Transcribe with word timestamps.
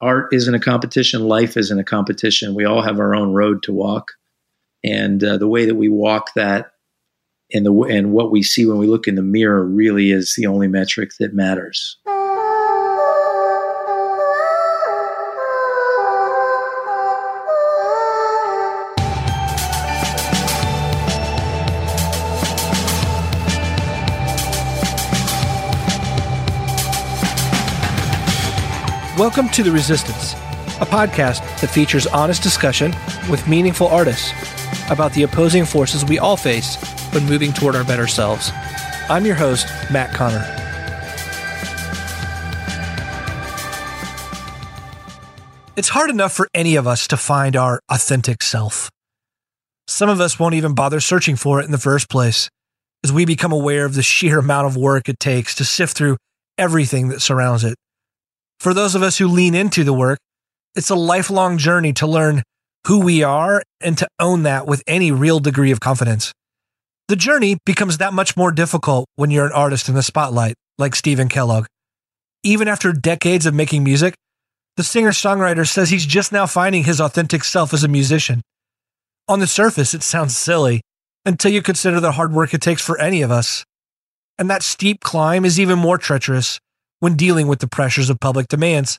art 0.00 0.32
isn't 0.32 0.54
a 0.54 0.60
competition, 0.60 1.28
life 1.28 1.56
isn't 1.56 1.78
a 1.78 1.84
competition. 1.84 2.54
We 2.54 2.64
all 2.64 2.82
have 2.82 2.98
our 2.98 3.14
own 3.14 3.32
road 3.32 3.62
to 3.64 3.72
walk, 3.72 4.12
and 4.84 5.22
uh, 5.22 5.38
the 5.38 5.48
way 5.48 5.66
that 5.66 5.74
we 5.74 5.88
walk 5.88 6.34
that, 6.34 6.72
and 7.52 7.64
the 7.64 7.72
and 7.82 8.12
what 8.12 8.30
we 8.30 8.42
see 8.42 8.66
when 8.66 8.78
we 8.78 8.86
look 8.86 9.06
in 9.08 9.14
the 9.14 9.22
mirror 9.22 9.64
really 9.64 10.10
is 10.10 10.34
the 10.36 10.46
only 10.46 10.68
metric 10.68 11.10
that 11.18 11.34
matters. 11.34 11.98
Welcome 29.26 29.48
to 29.48 29.64
The 29.64 29.72
Resistance, 29.72 30.34
a 30.80 30.86
podcast 30.86 31.40
that 31.60 31.66
features 31.66 32.06
honest 32.06 32.44
discussion 32.44 32.94
with 33.28 33.48
meaningful 33.48 33.88
artists 33.88 34.30
about 34.88 35.12
the 35.14 35.24
opposing 35.24 35.64
forces 35.64 36.04
we 36.04 36.20
all 36.20 36.36
face 36.36 36.76
when 37.12 37.26
moving 37.26 37.52
toward 37.52 37.74
our 37.74 37.82
better 37.82 38.06
selves. 38.06 38.52
I'm 39.08 39.26
your 39.26 39.34
host, 39.34 39.66
Matt 39.90 40.14
Connor. 40.14 40.44
It's 45.76 45.88
hard 45.88 46.10
enough 46.10 46.32
for 46.32 46.48
any 46.54 46.76
of 46.76 46.86
us 46.86 47.08
to 47.08 47.16
find 47.16 47.56
our 47.56 47.80
authentic 47.90 48.42
self. 48.42 48.92
Some 49.88 50.08
of 50.08 50.20
us 50.20 50.38
won't 50.38 50.54
even 50.54 50.76
bother 50.76 51.00
searching 51.00 51.34
for 51.34 51.60
it 51.60 51.64
in 51.64 51.72
the 51.72 51.78
first 51.78 52.08
place, 52.08 52.48
as 53.02 53.12
we 53.12 53.24
become 53.24 53.50
aware 53.50 53.86
of 53.86 53.94
the 53.94 54.04
sheer 54.04 54.38
amount 54.38 54.68
of 54.68 54.76
work 54.76 55.08
it 55.08 55.18
takes 55.18 55.56
to 55.56 55.64
sift 55.64 55.96
through 55.96 56.16
everything 56.56 57.08
that 57.08 57.20
surrounds 57.20 57.64
it. 57.64 57.76
For 58.60 58.74
those 58.74 58.94
of 58.94 59.02
us 59.02 59.18
who 59.18 59.28
lean 59.28 59.54
into 59.54 59.84
the 59.84 59.92
work, 59.92 60.18
it's 60.74 60.90
a 60.90 60.94
lifelong 60.94 61.58
journey 61.58 61.92
to 61.94 62.06
learn 62.06 62.42
who 62.86 63.00
we 63.00 63.22
are 63.22 63.62
and 63.80 63.98
to 63.98 64.08
own 64.18 64.44
that 64.44 64.66
with 64.66 64.82
any 64.86 65.10
real 65.10 65.40
degree 65.40 65.70
of 65.70 65.80
confidence. 65.80 66.32
The 67.08 67.16
journey 67.16 67.58
becomes 67.64 67.98
that 67.98 68.12
much 68.12 68.36
more 68.36 68.52
difficult 68.52 69.06
when 69.16 69.30
you're 69.30 69.46
an 69.46 69.52
artist 69.52 69.88
in 69.88 69.94
the 69.94 70.02
spotlight, 70.02 70.54
like 70.78 70.94
Stephen 70.94 71.28
Kellogg. 71.28 71.66
Even 72.42 72.68
after 72.68 72.92
decades 72.92 73.46
of 73.46 73.54
making 73.54 73.84
music, 73.84 74.14
the 74.76 74.84
singer 74.84 75.10
songwriter 75.10 75.66
says 75.66 75.90
he's 75.90 76.06
just 76.06 76.32
now 76.32 76.46
finding 76.46 76.84
his 76.84 77.00
authentic 77.00 77.44
self 77.44 77.72
as 77.72 77.84
a 77.84 77.88
musician. 77.88 78.42
On 79.28 79.40
the 79.40 79.46
surface, 79.46 79.94
it 79.94 80.02
sounds 80.02 80.36
silly 80.36 80.82
until 81.24 81.50
you 81.50 81.62
consider 81.62 81.98
the 82.00 82.12
hard 82.12 82.32
work 82.32 82.54
it 82.54 82.60
takes 82.60 82.82
for 82.82 83.00
any 83.00 83.22
of 83.22 83.30
us. 83.30 83.64
And 84.38 84.50
that 84.50 84.62
steep 84.62 85.00
climb 85.00 85.44
is 85.44 85.58
even 85.58 85.78
more 85.78 85.98
treacherous 85.98 86.60
when 87.00 87.16
dealing 87.16 87.48
with 87.48 87.60
the 87.60 87.68
pressures 87.68 88.10
of 88.10 88.20
public 88.20 88.48
demands. 88.48 88.98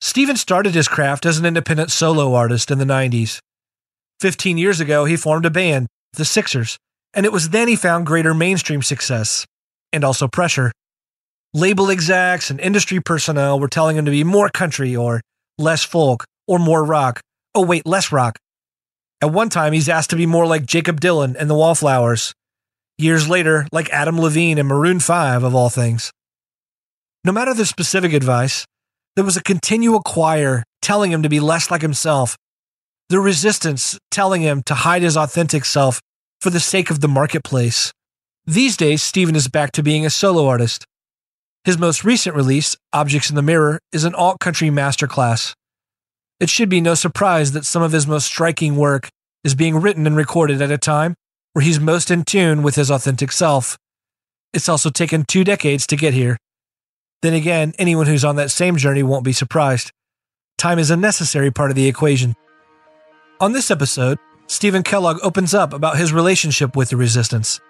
Stephen 0.00 0.36
started 0.36 0.74
his 0.74 0.88
craft 0.88 1.24
as 1.24 1.38
an 1.38 1.46
independent 1.46 1.90
solo 1.90 2.34
artist 2.34 2.70
in 2.70 2.78
the 2.78 2.84
90s. 2.84 3.40
Fifteen 4.20 4.58
years 4.58 4.80
ago, 4.80 5.04
he 5.04 5.16
formed 5.16 5.46
a 5.46 5.50
band, 5.50 5.88
the 6.14 6.24
Sixers, 6.24 6.78
and 7.14 7.26
it 7.26 7.32
was 7.32 7.50
then 7.50 7.68
he 7.68 7.76
found 7.76 8.06
greater 8.06 8.34
mainstream 8.34 8.82
success 8.82 9.46
and 9.92 10.04
also 10.04 10.28
pressure. 10.28 10.72
Label 11.54 11.90
execs 11.90 12.50
and 12.50 12.60
industry 12.60 13.00
personnel 13.00 13.58
were 13.58 13.68
telling 13.68 13.96
him 13.96 14.04
to 14.04 14.10
be 14.10 14.24
more 14.24 14.50
country 14.50 14.94
or 14.94 15.22
less 15.58 15.84
folk 15.84 16.24
or 16.46 16.58
more 16.58 16.84
rock. 16.84 17.20
Oh, 17.54 17.64
wait, 17.64 17.86
less 17.86 18.12
rock. 18.12 18.38
At 19.22 19.32
one 19.32 19.48
time, 19.48 19.72
he's 19.72 19.88
asked 19.88 20.10
to 20.10 20.16
be 20.16 20.26
more 20.26 20.46
like 20.46 20.66
Jakob 20.66 21.00
Dylan 21.00 21.36
and 21.38 21.48
the 21.48 21.54
Wallflowers. 21.54 22.34
Years 22.98 23.28
later, 23.28 23.66
like 23.72 23.88
Adam 23.90 24.20
Levine 24.20 24.58
and 24.58 24.68
Maroon 24.68 25.00
5, 25.00 25.42
of 25.42 25.54
all 25.54 25.70
things. 25.70 26.12
No 27.26 27.32
matter 27.32 27.52
the 27.52 27.66
specific 27.66 28.12
advice, 28.12 28.64
there 29.16 29.24
was 29.24 29.36
a 29.36 29.42
continual 29.42 30.00
choir 30.00 30.62
telling 30.80 31.10
him 31.10 31.24
to 31.24 31.28
be 31.28 31.40
less 31.40 31.72
like 31.72 31.82
himself, 31.82 32.36
the 33.08 33.18
resistance 33.18 33.98
telling 34.12 34.42
him 34.42 34.62
to 34.66 34.74
hide 34.74 35.02
his 35.02 35.16
authentic 35.16 35.64
self 35.64 36.00
for 36.40 36.50
the 36.50 36.60
sake 36.60 36.88
of 36.88 37.00
the 37.00 37.08
marketplace. 37.08 37.90
These 38.44 38.76
days, 38.76 39.02
Stephen 39.02 39.34
is 39.34 39.48
back 39.48 39.72
to 39.72 39.82
being 39.82 40.06
a 40.06 40.10
solo 40.10 40.46
artist. 40.46 40.84
His 41.64 41.76
most 41.76 42.04
recent 42.04 42.36
release, 42.36 42.76
Objects 42.92 43.28
in 43.28 43.34
the 43.34 43.42
Mirror, 43.42 43.80
is 43.90 44.04
an 44.04 44.14
alt 44.14 44.38
country 44.38 44.68
masterclass. 44.68 45.52
It 46.38 46.48
should 46.48 46.68
be 46.68 46.80
no 46.80 46.94
surprise 46.94 47.50
that 47.50 47.66
some 47.66 47.82
of 47.82 47.90
his 47.90 48.06
most 48.06 48.26
striking 48.26 48.76
work 48.76 49.08
is 49.42 49.56
being 49.56 49.80
written 49.80 50.06
and 50.06 50.16
recorded 50.16 50.62
at 50.62 50.70
a 50.70 50.78
time 50.78 51.16
where 51.54 51.64
he's 51.64 51.80
most 51.80 52.08
in 52.08 52.22
tune 52.22 52.62
with 52.62 52.76
his 52.76 52.88
authentic 52.88 53.32
self. 53.32 53.76
It's 54.52 54.68
also 54.68 54.90
taken 54.90 55.24
two 55.24 55.42
decades 55.42 55.88
to 55.88 55.96
get 55.96 56.14
here. 56.14 56.36
Then 57.22 57.34
again, 57.34 57.74
anyone 57.78 58.06
who's 58.06 58.24
on 58.24 58.36
that 58.36 58.50
same 58.50 58.76
journey 58.76 59.02
won't 59.02 59.24
be 59.24 59.32
surprised. 59.32 59.90
Time 60.58 60.78
is 60.78 60.90
a 60.90 60.96
necessary 60.96 61.50
part 61.50 61.70
of 61.70 61.76
the 61.76 61.88
equation. 61.88 62.34
On 63.40 63.52
this 63.52 63.70
episode, 63.70 64.18
Stephen 64.46 64.82
Kellogg 64.82 65.18
opens 65.22 65.54
up 65.54 65.72
about 65.72 65.98
his 65.98 66.12
relationship 66.12 66.76
with 66.76 66.90
the 66.90 66.96
resistance 66.96 67.60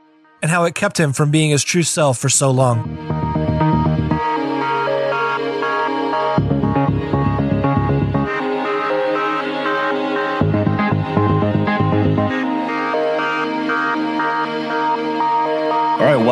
and 0.42 0.50
how 0.50 0.64
it 0.64 0.74
kept 0.74 0.98
him 0.98 1.12
from 1.12 1.30
being 1.30 1.50
his 1.50 1.64
true 1.64 1.82
self 1.82 2.18
for 2.18 2.28
so 2.28 2.50
long. 2.50 3.05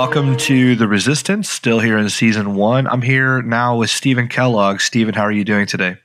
Welcome 0.04 0.36
to 0.36 0.76
The 0.76 0.86
Resistance, 0.86 1.48
still 1.48 1.80
here 1.80 1.96
in 1.96 2.10
season 2.10 2.56
one. 2.56 2.86
I'm 2.86 3.00
here 3.00 3.40
now 3.40 3.78
with 3.78 3.88
Stephen 3.88 4.28
Kellogg. 4.28 4.80
Stephen, 4.80 5.14
how 5.14 5.22
are 5.22 5.32
you 5.32 5.44
doing 5.44 5.64
today? 5.64 5.96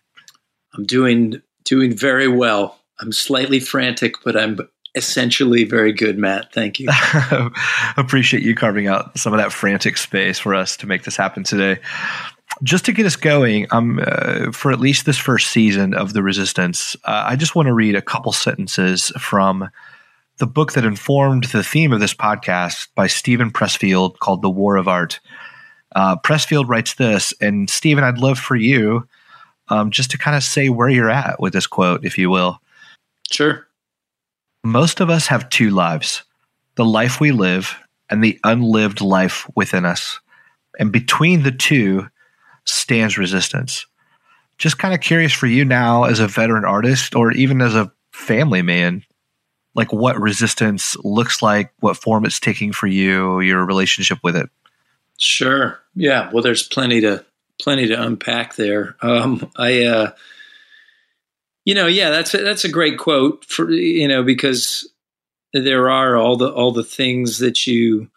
I'm 0.73 0.85
doing 0.85 1.41
doing 1.65 1.93
very 1.93 2.29
well. 2.29 2.79
I'm 3.01 3.11
slightly 3.11 3.59
frantic, 3.59 4.13
but 4.23 4.37
I'm 4.37 4.57
essentially 4.95 5.65
very 5.65 5.91
good, 5.91 6.17
Matt. 6.17 6.53
Thank 6.53 6.79
you. 6.79 6.87
Appreciate 7.97 8.41
you 8.41 8.55
carving 8.55 8.87
out 8.87 9.19
some 9.19 9.33
of 9.33 9.37
that 9.37 9.51
frantic 9.51 9.97
space 9.97 10.39
for 10.39 10.55
us 10.55 10.77
to 10.77 10.87
make 10.87 11.03
this 11.03 11.17
happen 11.17 11.43
today. 11.43 11.81
Just 12.63 12.85
to 12.85 12.93
get 12.93 13.05
us 13.05 13.17
going, 13.17 13.67
um, 13.71 13.99
uh, 14.01 14.53
for 14.53 14.71
at 14.71 14.79
least 14.79 15.05
this 15.05 15.17
first 15.17 15.51
season 15.51 15.93
of 15.93 16.13
The 16.13 16.23
Resistance, 16.23 16.95
uh, 17.03 17.25
I 17.27 17.35
just 17.35 17.53
want 17.53 17.65
to 17.65 17.73
read 17.73 17.95
a 17.95 18.01
couple 18.01 18.31
sentences 18.31 19.11
from 19.19 19.69
the 20.39 20.47
book 20.47 20.73
that 20.73 20.85
informed 20.85 21.45
the 21.45 21.63
theme 21.63 21.91
of 21.91 21.99
this 21.99 22.13
podcast 22.13 22.87
by 22.95 23.07
Steven 23.07 23.51
Pressfield 23.51 24.19
called 24.19 24.41
The 24.41 24.49
War 24.49 24.77
of 24.77 24.87
Art. 24.87 25.19
Uh, 25.95 26.15
Pressfield 26.15 26.67
writes 26.67 26.95
this, 26.95 27.33
and 27.41 27.69
Stephen, 27.69 28.03
I'd 28.03 28.17
love 28.17 28.39
for 28.39 28.55
you 28.55 29.07
um, 29.67 29.91
just 29.91 30.11
to 30.11 30.17
kind 30.17 30.37
of 30.37 30.43
say 30.43 30.69
where 30.69 30.89
you're 30.89 31.09
at 31.09 31.39
with 31.41 31.53
this 31.53 31.67
quote, 31.67 32.05
if 32.05 32.17
you 32.17 32.29
will. 32.29 32.61
Sure. 33.29 33.67
Most 34.63 35.01
of 35.01 35.09
us 35.09 35.27
have 35.27 35.49
two 35.49 35.69
lives 35.69 36.23
the 36.75 36.85
life 36.85 37.19
we 37.19 37.31
live 37.31 37.75
and 38.09 38.23
the 38.23 38.39
unlived 38.45 39.01
life 39.01 39.45
within 39.55 39.85
us. 39.85 40.21
And 40.79 40.93
between 40.93 41.43
the 41.43 41.51
two 41.51 42.07
stands 42.65 43.17
resistance. 43.17 43.85
Just 44.57 44.77
kind 44.77 44.93
of 44.93 45.01
curious 45.01 45.33
for 45.33 45.47
you 45.47 45.65
now 45.65 46.05
as 46.05 46.19
a 46.21 46.27
veteran 46.27 46.63
artist 46.63 47.15
or 47.15 47.31
even 47.33 47.61
as 47.61 47.75
a 47.75 47.91
family 48.13 48.61
man, 48.61 49.03
like 49.75 49.93
what 49.93 50.19
resistance 50.19 50.95
looks 51.03 51.41
like, 51.41 51.71
what 51.79 51.97
form 51.97 52.25
it's 52.25 52.39
taking 52.39 52.71
for 52.71 52.87
you, 52.87 53.39
your 53.39 53.65
relationship 53.65 54.19
with 54.23 54.35
it. 54.35 54.49
Sure. 55.17 55.79
Yeah. 55.95 56.29
Well, 56.31 56.43
there's 56.43 56.67
plenty 56.67 57.01
to 57.01 57.25
plenty 57.61 57.87
to 57.87 58.01
unpack 58.01 58.55
there. 58.55 58.95
Um, 59.01 59.51
I, 59.55 59.83
uh, 59.83 60.11
you 61.65 61.75
know, 61.75 61.87
yeah, 61.87 62.09
that's 62.09 62.33
a, 62.33 62.37
that's 62.37 62.63
a 62.63 62.69
great 62.71 62.97
quote 62.97 63.45
for 63.45 63.69
you 63.69 64.07
know 64.07 64.23
because 64.23 64.89
there 65.53 65.89
are 65.89 66.15
all 66.15 66.37
the 66.37 66.51
all 66.51 66.71
the 66.71 66.83
things 66.83 67.39
that 67.39 67.67
you 67.67 68.09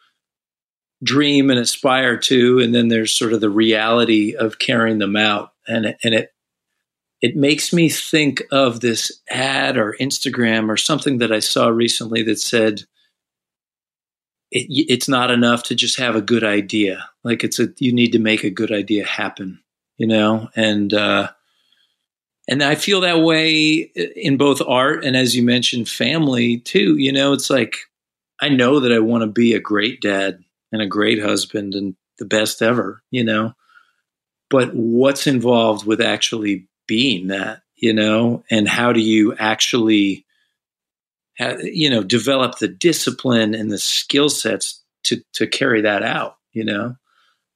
dream 1.03 1.51
and 1.51 1.59
aspire 1.59 2.17
to, 2.17 2.61
and 2.61 2.75
then 2.75 2.89
there's 2.89 3.12
sort 3.12 3.33
of 3.33 3.41
the 3.41 3.51
reality 3.51 4.37
of 4.37 4.59
carrying 4.59 4.99
them 4.99 5.17
out, 5.17 5.53
and 5.67 5.97
and 6.03 6.15
it 6.15 6.33
it 7.23 7.37
makes 7.37 7.73
me 7.73 7.89
think 7.89 8.43
of 8.51 8.81
this 8.81 9.21
ad 9.31 9.79
or 9.79 9.97
Instagram 10.01 10.69
or 10.69 10.77
something 10.77 11.19
that 11.19 11.33
I 11.33 11.39
saw 11.39 11.69
recently 11.69 12.25
that 12.25 12.41
said 12.41 12.83
it, 14.51 14.67
it's 14.69 15.09
not 15.09 15.31
enough 15.31 15.63
to 15.65 15.77
just 15.77 15.99
have 15.99 16.17
a 16.17 16.21
good 16.21 16.43
idea. 16.43 17.09
Like 17.23 17.45
it's 17.45 17.61
a 17.61 17.69
you 17.79 17.93
need 17.93 18.13
to 18.13 18.19
make 18.19 18.43
a 18.43 18.51
good 18.51 18.73
idea 18.73 19.07
happen, 19.07 19.61
you 19.97 20.09
know, 20.09 20.49
and 20.57 20.93
uh, 20.93 21.31
and 22.49 22.61
I 22.61 22.75
feel 22.75 23.01
that 23.03 23.21
way 23.21 23.93
in 24.17 24.37
both 24.37 24.61
art 24.61 25.05
and 25.05 25.17
as 25.17 25.37
you 25.37 25.45
mentioned, 25.45 25.89
family 25.89 26.59
too. 26.59 26.97
You 26.97 27.13
know, 27.13 27.33
it's 27.33 27.49
like 27.49 27.77
I 28.41 28.49
know 28.49 28.81
that 28.81 28.93
I 28.93 28.99
want 28.99 29.23
to 29.23 29.29
be 29.29 29.55
a 29.55 29.61
great 29.61 30.01
dad 30.01 30.43
and 30.73 30.83
a 30.83 30.87
great 30.87 31.23
husband 31.23 31.77
and 31.77 31.95
the 32.19 32.25
best 32.25 32.63
ever, 32.63 33.01
you 33.13 33.23
know. 33.23 33.53
But 34.51 34.75
what's 34.75 35.29
involved 35.29 35.87
with 35.87 36.01
actually 36.01 36.67
being 36.93 37.29
that, 37.29 37.62
you 37.75 37.94
know, 37.94 38.44
and 38.50 38.69
how 38.69 38.93
do 38.93 39.00
you 39.00 39.35
actually, 39.39 40.27
you 41.62 41.89
know, 41.89 42.03
develop 42.03 42.59
the 42.59 42.69
discipline 42.69 43.55
and 43.55 43.73
the 43.73 43.79
skill 43.79 44.29
sets 44.29 44.83
to 45.05 45.23
to 45.33 45.47
carry 45.47 45.81
that 45.81 46.03
out, 46.03 46.37
you 46.53 46.62
know. 46.62 46.97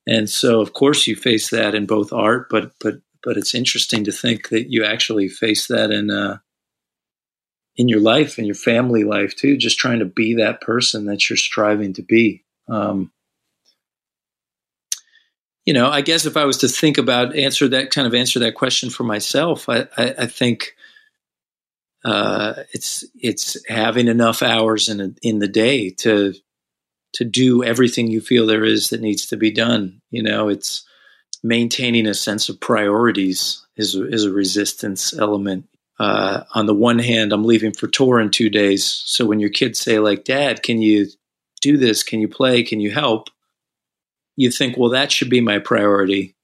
And 0.06 0.31
so, 0.31 0.62
of 0.62 0.73
course, 0.73 1.06
you 1.06 1.17
face 1.17 1.50
that 1.50 1.75
in 1.75 1.85
both 1.85 2.15
art, 2.15 2.47
but 2.49 2.73
but 2.81 2.94
but 3.23 3.37
it's 3.37 3.55
interesting 3.55 4.05
to 4.05 4.12
think 4.12 4.49
that 4.49 4.71
you 4.71 4.87
actually 4.87 5.29
face 5.29 5.67
that 5.67 5.91
in 5.91 6.11
uh, 6.11 6.39
in 7.77 7.87
your 7.87 8.00
life 8.00 8.39
and 8.39 8.47
your 8.47 8.56
family 8.56 9.05
life 9.05 9.37
too. 9.37 9.59
Just 9.59 9.79
trying 9.79 9.99
to 9.99 10.06
be 10.06 10.37
that 10.37 10.62
person 10.62 11.05
that 11.05 11.29
you're 11.29 11.37
striving 11.37 11.93
to 11.93 12.03
be. 12.03 12.43
Um, 12.69 13.12
you 15.67 15.73
know, 15.73 15.91
I 15.91 16.01
guess 16.01 16.25
if 16.25 16.37
I 16.37 16.45
was 16.45 16.59
to 16.59 16.69
think 16.69 16.97
about 16.97 17.37
answer 17.37 17.69
that 17.69 17.91
kind 17.91 18.07
of 18.07 18.15
answer 18.15 18.39
that 18.39 18.55
question 18.55 18.89
for 18.89 19.03
myself, 19.03 19.69
I, 19.69 19.89
I, 19.97 20.15
I 20.21 20.27
think 20.27 20.77
uh, 22.05 22.63
it's 22.73 23.05
it's 23.17 23.57
having 23.69 24.07
enough 24.07 24.43
hours 24.43 24.89
in 24.89 25.01
a, 25.01 25.11
in 25.23 25.41
the 25.41 25.49
day 25.49 25.91
to 25.91 26.35
to 27.15 27.25
do 27.25 27.65
everything 27.65 28.07
you 28.07 28.21
feel 28.21 28.47
there 28.47 28.65
is 28.65 28.91
that 28.91 29.01
needs 29.01 29.27
to 29.27 29.37
be 29.37 29.51
done. 29.51 30.01
You 30.11 30.23
know, 30.23 30.49
it's 30.49 30.87
maintaining 31.43 32.07
a 32.07 32.15
sense 32.15 32.49
of 32.49 32.61
priorities 32.61 33.67
is 33.77 33.97
is 33.97 34.25
a 34.25 34.33
resistance 34.33 35.13
element. 35.19 35.69
Uh, 35.99 36.45
on 36.55 36.67
the 36.67 36.75
one 36.75 36.99
hand, 37.01 37.33
I'm 37.33 37.45
leaving 37.45 37.73
for 37.73 37.89
tour 37.89 38.21
in 38.21 38.31
two 38.31 38.51
days, 38.51 38.85
so 38.85 39.27
when 39.27 39.41
your 39.41 39.51
kids 39.51 39.81
say 39.81 39.99
like, 39.99 40.25
"Dad, 40.25 40.63
can 40.63 40.81
you 40.81 41.09
do 41.61 41.77
this? 41.77 42.05
Can 42.05 42.21
you 42.21 42.29
play? 42.29 42.63
Can 42.63 42.79
you 42.79 42.93
help?" 42.93 43.31
You 44.37 44.50
think, 44.50 44.77
well, 44.77 44.91
that 44.91 45.11
should 45.11 45.31
be 45.31 45.41
my 45.41 45.59
priority. 45.59 46.35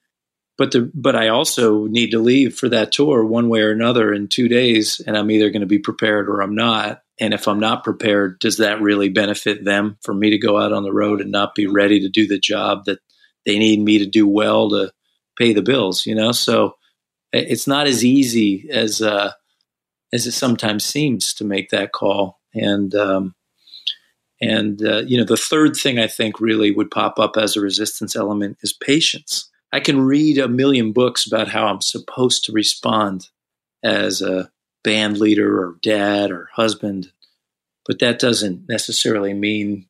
But 0.57 0.71
the 0.71 0.91
but 0.93 1.15
I 1.15 1.29
also 1.29 1.85
need 1.85 2.11
to 2.11 2.19
leave 2.19 2.55
for 2.55 2.69
that 2.69 2.91
tour 2.91 3.25
one 3.25 3.49
way 3.49 3.61
or 3.61 3.71
another 3.71 4.13
in 4.13 4.27
two 4.27 4.47
days, 4.47 4.99
and 4.99 5.17
I'm 5.17 5.31
either 5.31 5.49
going 5.49 5.61
to 5.61 5.67
be 5.67 5.79
prepared 5.79 6.29
or 6.29 6.41
I'm 6.41 6.55
not. 6.55 7.01
And 7.19 7.33
if 7.33 7.47
I'm 7.47 7.59
not 7.59 7.83
prepared, 7.83 8.39
does 8.39 8.57
that 8.57 8.81
really 8.81 9.09
benefit 9.09 9.63
them 9.63 9.97
for 10.01 10.13
me 10.13 10.31
to 10.31 10.37
go 10.37 10.59
out 10.59 10.71
on 10.71 10.83
the 10.83 10.93
road 10.93 11.21
and 11.21 11.31
not 11.31 11.55
be 11.55 11.67
ready 11.67 11.99
to 12.01 12.09
do 12.09 12.27
the 12.27 12.39
job 12.39 12.85
that 12.85 12.99
they 13.45 13.57
need 13.57 13.79
me 13.79 13.99
to 13.99 14.05
do 14.05 14.27
well 14.27 14.69
to 14.69 14.91
pay 15.37 15.53
the 15.53 15.61
bills? 15.61 16.05
You 16.05 16.15
know, 16.15 16.31
so 16.31 16.75
it's 17.31 17.67
not 17.67 17.87
as 17.87 18.05
easy 18.05 18.69
as 18.69 19.01
uh, 19.01 19.31
as 20.13 20.27
it 20.27 20.33
sometimes 20.33 20.85
seems 20.85 21.33
to 21.35 21.43
make 21.43 21.69
that 21.69 21.91
call. 21.91 22.39
And 22.53 22.93
um, 22.93 23.33
and, 24.49 24.85
uh, 24.85 25.03
you 25.05 25.17
know, 25.17 25.23
the 25.23 25.37
third 25.37 25.75
thing 25.75 25.99
I 25.99 26.07
think 26.07 26.41
really 26.41 26.71
would 26.71 26.91
pop 26.91 27.17
up 27.17 27.37
as 27.37 27.55
a 27.55 27.61
resistance 27.61 28.15
element 28.15 28.57
is 28.61 28.73
patience. 28.73 29.49
I 29.71 29.79
can 29.79 30.01
read 30.01 30.37
a 30.37 30.49
million 30.49 30.91
books 30.91 31.25
about 31.25 31.47
how 31.47 31.67
I'm 31.67 31.81
supposed 31.81 32.45
to 32.45 32.51
respond 32.51 33.29
as 33.83 34.21
a 34.21 34.51
band 34.83 35.17
leader 35.17 35.61
or 35.61 35.77
dad 35.81 36.29
or 36.29 36.49
husband, 36.53 37.11
but 37.85 37.99
that 37.99 38.19
doesn't 38.19 38.67
necessarily 38.67 39.33
mean 39.33 39.87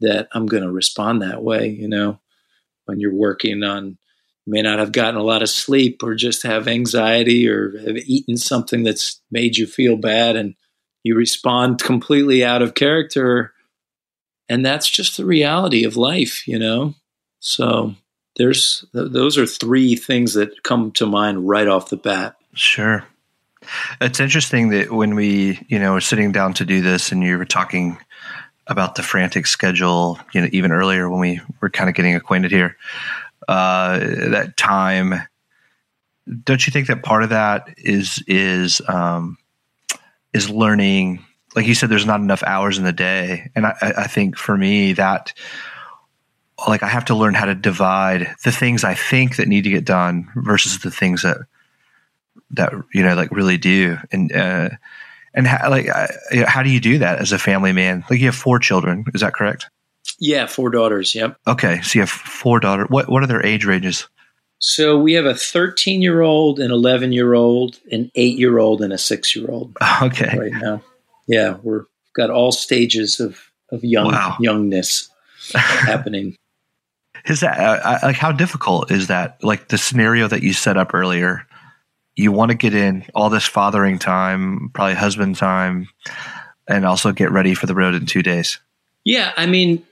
that 0.00 0.28
I'm 0.32 0.46
going 0.46 0.62
to 0.62 0.70
respond 0.70 1.22
that 1.22 1.42
way. 1.42 1.68
You 1.68 1.88
know, 1.88 2.20
when 2.84 3.00
you're 3.00 3.14
working 3.14 3.62
on, 3.62 3.96
you 4.44 4.52
may 4.52 4.60
not 4.60 4.80
have 4.80 4.92
gotten 4.92 5.18
a 5.18 5.24
lot 5.24 5.40
of 5.40 5.48
sleep 5.48 6.02
or 6.02 6.14
just 6.14 6.42
have 6.42 6.68
anxiety 6.68 7.48
or 7.48 7.78
have 7.78 7.96
eaten 7.96 8.36
something 8.36 8.82
that's 8.82 9.22
made 9.30 9.56
you 9.56 9.66
feel 9.66 9.96
bad 9.96 10.36
and 10.36 10.54
you 11.02 11.16
respond 11.16 11.82
completely 11.82 12.44
out 12.44 12.60
of 12.60 12.74
character 12.74 13.53
and 14.48 14.64
that's 14.64 14.88
just 14.88 15.16
the 15.16 15.24
reality 15.24 15.84
of 15.84 15.96
life, 15.96 16.46
you 16.46 16.58
know. 16.58 16.94
So 17.40 17.94
there's 18.36 18.84
those 18.92 19.38
are 19.38 19.46
three 19.46 19.96
things 19.96 20.34
that 20.34 20.62
come 20.62 20.90
to 20.92 21.06
mind 21.06 21.48
right 21.48 21.68
off 21.68 21.90
the 21.90 21.96
bat. 21.96 22.36
Sure. 22.54 23.04
It's 24.00 24.20
interesting 24.20 24.68
that 24.70 24.92
when 24.92 25.14
we, 25.14 25.58
you 25.68 25.78
know, 25.78 25.92
were 25.92 26.00
sitting 26.00 26.32
down 26.32 26.52
to 26.54 26.64
do 26.64 26.82
this 26.82 27.12
and 27.12 27.22
you 27.22 27.38
were 27.38 27.44
talking 27.44 27.98
about 28.66 28.94
the 28.94 29.02
frantic 29.02 29.46
schedule, 29.46 30.18
you 30.32 30.40
know, 30.40 30.48
even 30.52 30.72
earlier 30.72 31.08
when 31.08 31.20
we 31.20 31.40
were 31.60 31.70
kind 31.70 31.88
of 31.88 31.96
getting 31.96 32.14
acquainted 32.14 32.50
here, 32.50 32.76
uh, 33.48 33.98
that 33.98 34.56
time, 34.56 35.14
don't 36.44 36.66
you 36.66 36.72
think 36.72 36.88
that 36.88 37.02
part 37.02 37.22
of 37.22 37.30
that 37.30 37.68
is, 37.78 38.22
is, 38.26 38.80
um, 38.88 39.36
is 40.32 40.50
learning 40.50 41.24
like 41.54 41.66
you 41.66 41.74
said, 41.74 41.88
there's 41.88 42.06
not 42.06 42.20
enough 42.20 42.42
hours 42.42 42.78
in 42.78 42.84
the 42.84 42.92
day. 42.92 43.50
And 43.54 43.66
I, 43.66 43.74
I 43.80 44.06
think 44.06 44.36
for 44.36 44.56
me 44.56 44.92
that 44.94 45.32
like 46.68 46.82
I 46.82 46.88
have 46.88 47.04
to 47.06 47.14
learn 47.14 47.34
how 47.34 47.46
to 47.46 47.54
divide 47.54 48.34
the 48.44 48.52
things 48.52 48.84
I 48.84 48.94
think 48.94 49.36
that 49.36 49.48
need 49.48 49.64
to 49.64 49.70
get 49.70 49.84
done 49.84 50.30
versus 50.36 50.78
the 50.80 50.90
things 50.90 51.22
that 51.22 51.38
that 52.50 52.72
you 52.92 53.02
know 53.02 53.14
like 53.14 53.30
really 53.30 53.58
do. 53.58 53.98
And 54.12 54.32
uh, 54.32 54.70
and 55.32 55.46
how, 55.46 55.70
like 55.70 55.88
how 56.46 56.62
do 56.62 56.70
you 56.70 56.80
do 56.80 56.98
that 56.98 57.18
as 57.18 57.32
a 57.32 57.38
family 57.38 57.72
man? 57.72 58.04
Like 58.10 58.20
you 58.20 58.26
have 58.26 58.36
four 58.36 58.58
children, 58.58 59.04
is 59.14 59.20
that 59.20 59.34
correct? 59.34 59.68
Yeah, 60.18 60.46
four 60.46 60.70
daughters. 60.70 61.14
Yep. 61.14 61.38
Okay, 61.46 61.80
so 61.82 61.98
you 61.98 62.02
have 62.02 62.10
four 62.10 62.60
daughters. 62.60 62.88
What 62.88 63.08
what 63.08 63.22
are 63.22 63.26
their 63.26 63.44
age 63.44 63.64
ranges? 63.64 64.08
So 64.60 64.98
we 64.98 65.12
have 65.14 65.26
a 65.26 65.34
13 65.34 66.00
year 66.00 66.22
old, 66.22 66.58
an 66.58 66.70
11 66.70 67.12
year 67.12 67.34
old, 67.34 67.78
an 67.92 68.10
eight 68.14 68.38
year 68.38 68.58
old, 68.58 68.80
and 68.80 68.92
a 68.92 68.98
six 68.98 69.36
year 69.36 69.50
old. 69.50 69.76
Okay. 70.02 70.38
Right 70.38 70.52
now 70.52 70.82
yeah, 71.26 71.58
we're 71.62 71.84
got 72.14 72.30
all 72.30 72.52
stages 72.52 73.20
of 73.20 73.50
of 73.70 73.84
young 73.84 74.06
wow. 74.06 74.36
youngness 74.40 75.08
happening. 75.54 76.36
Is 77.26 77.40
that 77.40 77.58
uh, 77.58 77.98
like 78.02 78.16
how 78.16 78.32
difficult 78.32 78.90
is 78.90 79.08
that? 79.08 79.42
Like 79.42 79.68
the 79.68 79.78
scenario 79.78 80.28
that 80.28 80.42
you 80.42 80.52
set 80.52 80.76
up 80.76 80.94
earlier, 80.94 81.46
you 82.16 82.32
want 82.32 82.50
to 82.50 82.56
get 82.56 82.74
in 82.74 83.04
all 83.14 83.30
this 83.30 83.46
fathering 83.46 83.98
time, 83.98 84.70
probably 84.74 84.94
husband 84.94 85.36
time, 85.36 85.88
and 86.68 86.84
also 86.84 87.12
get 87.12 87.30
ready 87.30 87.54
for 87.54 87.66
the 87.66 87.74
road 87.74 87.94
in 87.94 88.06
two 88.06 88.22
days. 88.22 88.58
Yeah, 89.04 89.32
I 89.36 89.46
mean, 89.46 89.84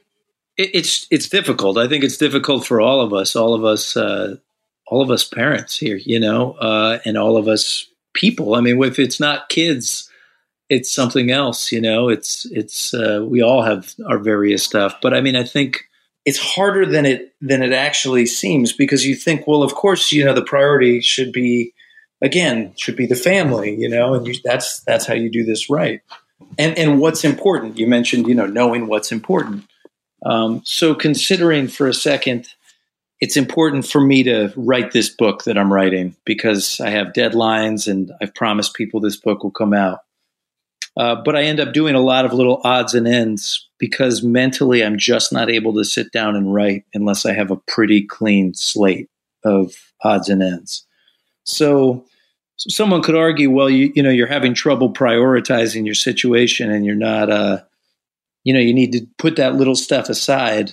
it, 0.56 0.70
it's 0.74 1.06
it's 1.10 1.28
difficult. 1.28 1.78
I 1.78 1.88
think 1.88 2.04
it's 2.04 2.18
difficult 2.18 2.66
for 2.66 2.80
all 2.80 3.00
of 3.00 3.12
us, 3.12 3.34
all 3.34 3.54
of 3.54 3.64
us, 3.64 3.96
uh, 3.96 4.36
all 4.86 5.00
of 5.00 5.10
us 5.10 5.24
parents 5.24 5.78
here, 5.78 5.96
you 5.96 6.20
know, 6.20 6.52
uh, 6.52 6.98
and 7.06 7.16
all 7.16 7.38
of 7.38 7.48
us 7.48 7.86
people. 8.12 8.54
I 8.54 8.60
mean, 8.60 8.82
if 8.82 8.98
it's 8.98 9.18
not 9.18 9.48
kids 9.48 10.10
it's 10.72 10.92
something 10.92 11.30
else 11.30 11.70
you 11.70 11.80
know? 11.80 12.08
It's 12.08 12.46
it's 12.46 12.94
uh, 12.94 13.24
we 13.28 13.42
all 13.42 13.62
have 13.62 13.94
our 14.08 14.18
various 14.18 14.64
stuff 14.64 14.96
but 15.02 15.14
i 15.14 15.20
mean 15.20 15.36
i 15.36 15.44
think 15.44 15.84
it's 16.24 16.38
harder 16.38 16.86
than 16.86 17.04
it 17.04 17.34
than 17.40 17.62
it 17.62 17.72
actually 17.72 18.26
seems 18.26 18.72
because 18.72 19.04
you 19.04 19.14
think 19.14 19.46
well 19.46 19.62
of 19.62 19.74
course 19.74 20.12
you 20.12 20.24
know 20.24 20.34
the 20.34 20.42
priority 20.42 21.00
should 21.00 21.32
be 21.32 21.72
again 22.22 22.72
should 22.76 22.96
be 22.96 23.06
the 23.06 23.16
family 23.16 23.74
you 23.74 23.88
know 23.88 24.14
and 24.14 24.26
you, 24.26 24.34
that's 24.44 24.80
that's 24.84 25.06
how 25.06 25.14
you 25.14 25.30
do 25.30 25.44
this 25.44 25.68
right. 25.68 26.00
And 26.58 26.76
and 26.76 27.00
what's 27.00 27.24
important. 27.24 27.78
You 27.78 27.86
mentioned 27.86 28.26
you 28.26 28.34
know 28.34 28.46
knowing 28.46 28.86
what's 28.86 29.12
important. 29.12 29.64
Um, 30.24 30.62
so 30.64 30.94
considering 30.94 31.68
for 31.68 31.88
a 31.88 31.94
second 31.94 32.48
it's 33.20 33.36
important 33.36 33.86
for 33.86 34.00
me 34.00 34.24
to 34.24 34.52
write 34.56 34.90
this 34.92 35.08
book 35.08 35.44
that 35.44 35.56
i'm 35.58 35.72
writing 35.72 36.14
because 36.24 36.80
i 36.80 36.90
have 36.90 37.08
deadlines 37.08 37.88
and 37.88 38.12
i've 38.20 38.34
promised 38.34 38.74
people 38.74 39.00
this 39.00 39.16
book 39.16 39.42
will 39.42 39.50
come 39.50 39.72
out 39.72 40.00
uh, 40.96 41.16
but 41.24 41.34
I 41.36 41.44
end 41.44 41.60
up 41.60 41.72
doing 41.72 41.94
a 41.94 42.00
lot 42.00 42.24
of 42.24 42.34
little 42.34 42.60
odds 42.64 42.94
and 42.94 43.08
ends 43.08 43.68
because 43.78 44.22
mentally 44.22 44.84
I'm 44.84 44.98
just 44.98 45.32
not 45.32 45.50
able 45.50 45.74
to 45.74 45.84
sit 45.84 46.12
down 46.12 46.36
and 46.36 46.52
write 46.52 46.84
unless 46.92 47.24
I 47.24 47.32
have 47.32 47.50
a 47.50 47.56
pretty 47.56 48.02
clean 48.02 48.54
slate 48.54 49.08
of 49.44 49.74
odds 50.04 50.28
and 50.28 50.42
ends. 50.42 50.86
So, 51.44 52.04
so 52.56 52.68
someone 52.68 53.02
could 53.02 53.16
argue, 53.16 53.50
well, 53.50 53.70
you 53.70 53.92
you 53.94 54.02
know 54.02 54.10
you're 54.10 54.26
having 54.26 54.54
trouble 54.54 54.92
prioritizing 54.92 55.86
your 55.86 55.94
situation 55.94 56.70
and 56.70 56.84
you're 56.84 56.94
not, 56.94 57.30
uh, 57.30 57.62
you 58.44 58.52
know, 58.52 58.60
you 58.60 58.74
need 58.74 58.92
to 58.92 59.06
put 59.18 59.36
that 59.36 59.54
little 59.54 59.74
stuff 59.74 60.08
aside. 60.08 60.72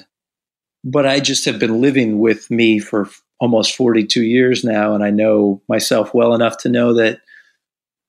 But 0.84 1.06
I 1.06 1.20
just 1.20 1.46
have 1.46 1.60
been 1.60 1.82
living 1.82 2.20
with 2.20 2.50
me 2.52 2.80
for 2.80 3.10
almost 3.40 3.76
42 3.76 4.24
years 4.24 4.64
now, 4.64 4.94
and 4.94 5.04
I 5.04 5.12
know 5.12 5.62
myself 5.70 6.14
well 6.14 6.34
enough 6.34 6.58
to 6.60 6.70
know 6.70 6.94
that 6.96 7.22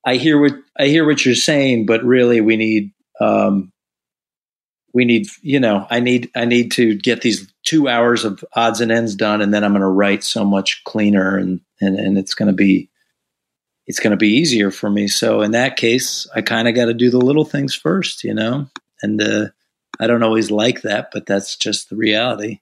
I 0.05 0.17
hear 0.17 0.41
what 0.41 0.53
I 0.79 0.87
hear 0.87 1.07
what 1.07 1.25
you're 1.25 1.35
saying, 1.35 1.87
but 1.87 2.03
really 2.05 2.41
we 2.41 2.57
need 2.57 2.93
um, 3.21 3.73
we 4.93 5.05
need 5.05 5.27
you 5.43 5.61
know 5.61 5.87
I 5.91 6.01
need 6.01 6.31
I 6.35 6.45
need 6.45 6.73
to 6.73 6.95
get 6.97 7.23
these 7.23 7.53
two 7.65 7.89
hours 7.89 8.25
of 8.25 8.45
odds 8.55 8.81
and 8.81 8.91
ends 8.91 9.15
done, 9.15 9.41
and 9.43 9.53
then 9.53 9.65
I'm 9.65 9.73
going 9.73 9.83
to 9.83 9.89
write 9.89 10.25
so 10.25 10.45
much 10.45 10.83
cleaner, 10.85 11.37
and 11.37 11.61
and 11.81 11.99
and 11.99 12.19
it's 12.19 12.35
going 12.35 12.49
to 12.49 12.55
be 12.55 12.89
it's 13.87 14.01
going 14.01 14.13
to 14.13 14.17
be 14.17 14.29
easier 14.29 14.71
for 14.71 14.89
me. 14.89 15.09
So 15.09 15.43
in 15.43 15.51
that 15.51 15.77
case, 15.77 16.27
I 16.35 16.43
kind 16.43 16.69
of 16.69 16.75
got 16.75 16.87
to 16.87 16.95
do 16.95 17.11
the 17.11 17.19
little 17.19 17.45
things 17.45 17.75
first, 17.75 18.23
you 18.23 18.33
know, 18.33 18.69
and 19.03 19.21
uh, 19.21 19.49
I 19.99 20.07
don't 20.07 20.23
always 20.23 20.51
like 20.51 20.83
that, 20.83 21.11
but 21.13 21.27
that's 21.27 21.57
just 21.57 21.91
the 21.91 21.97
reality. 21.97 22.61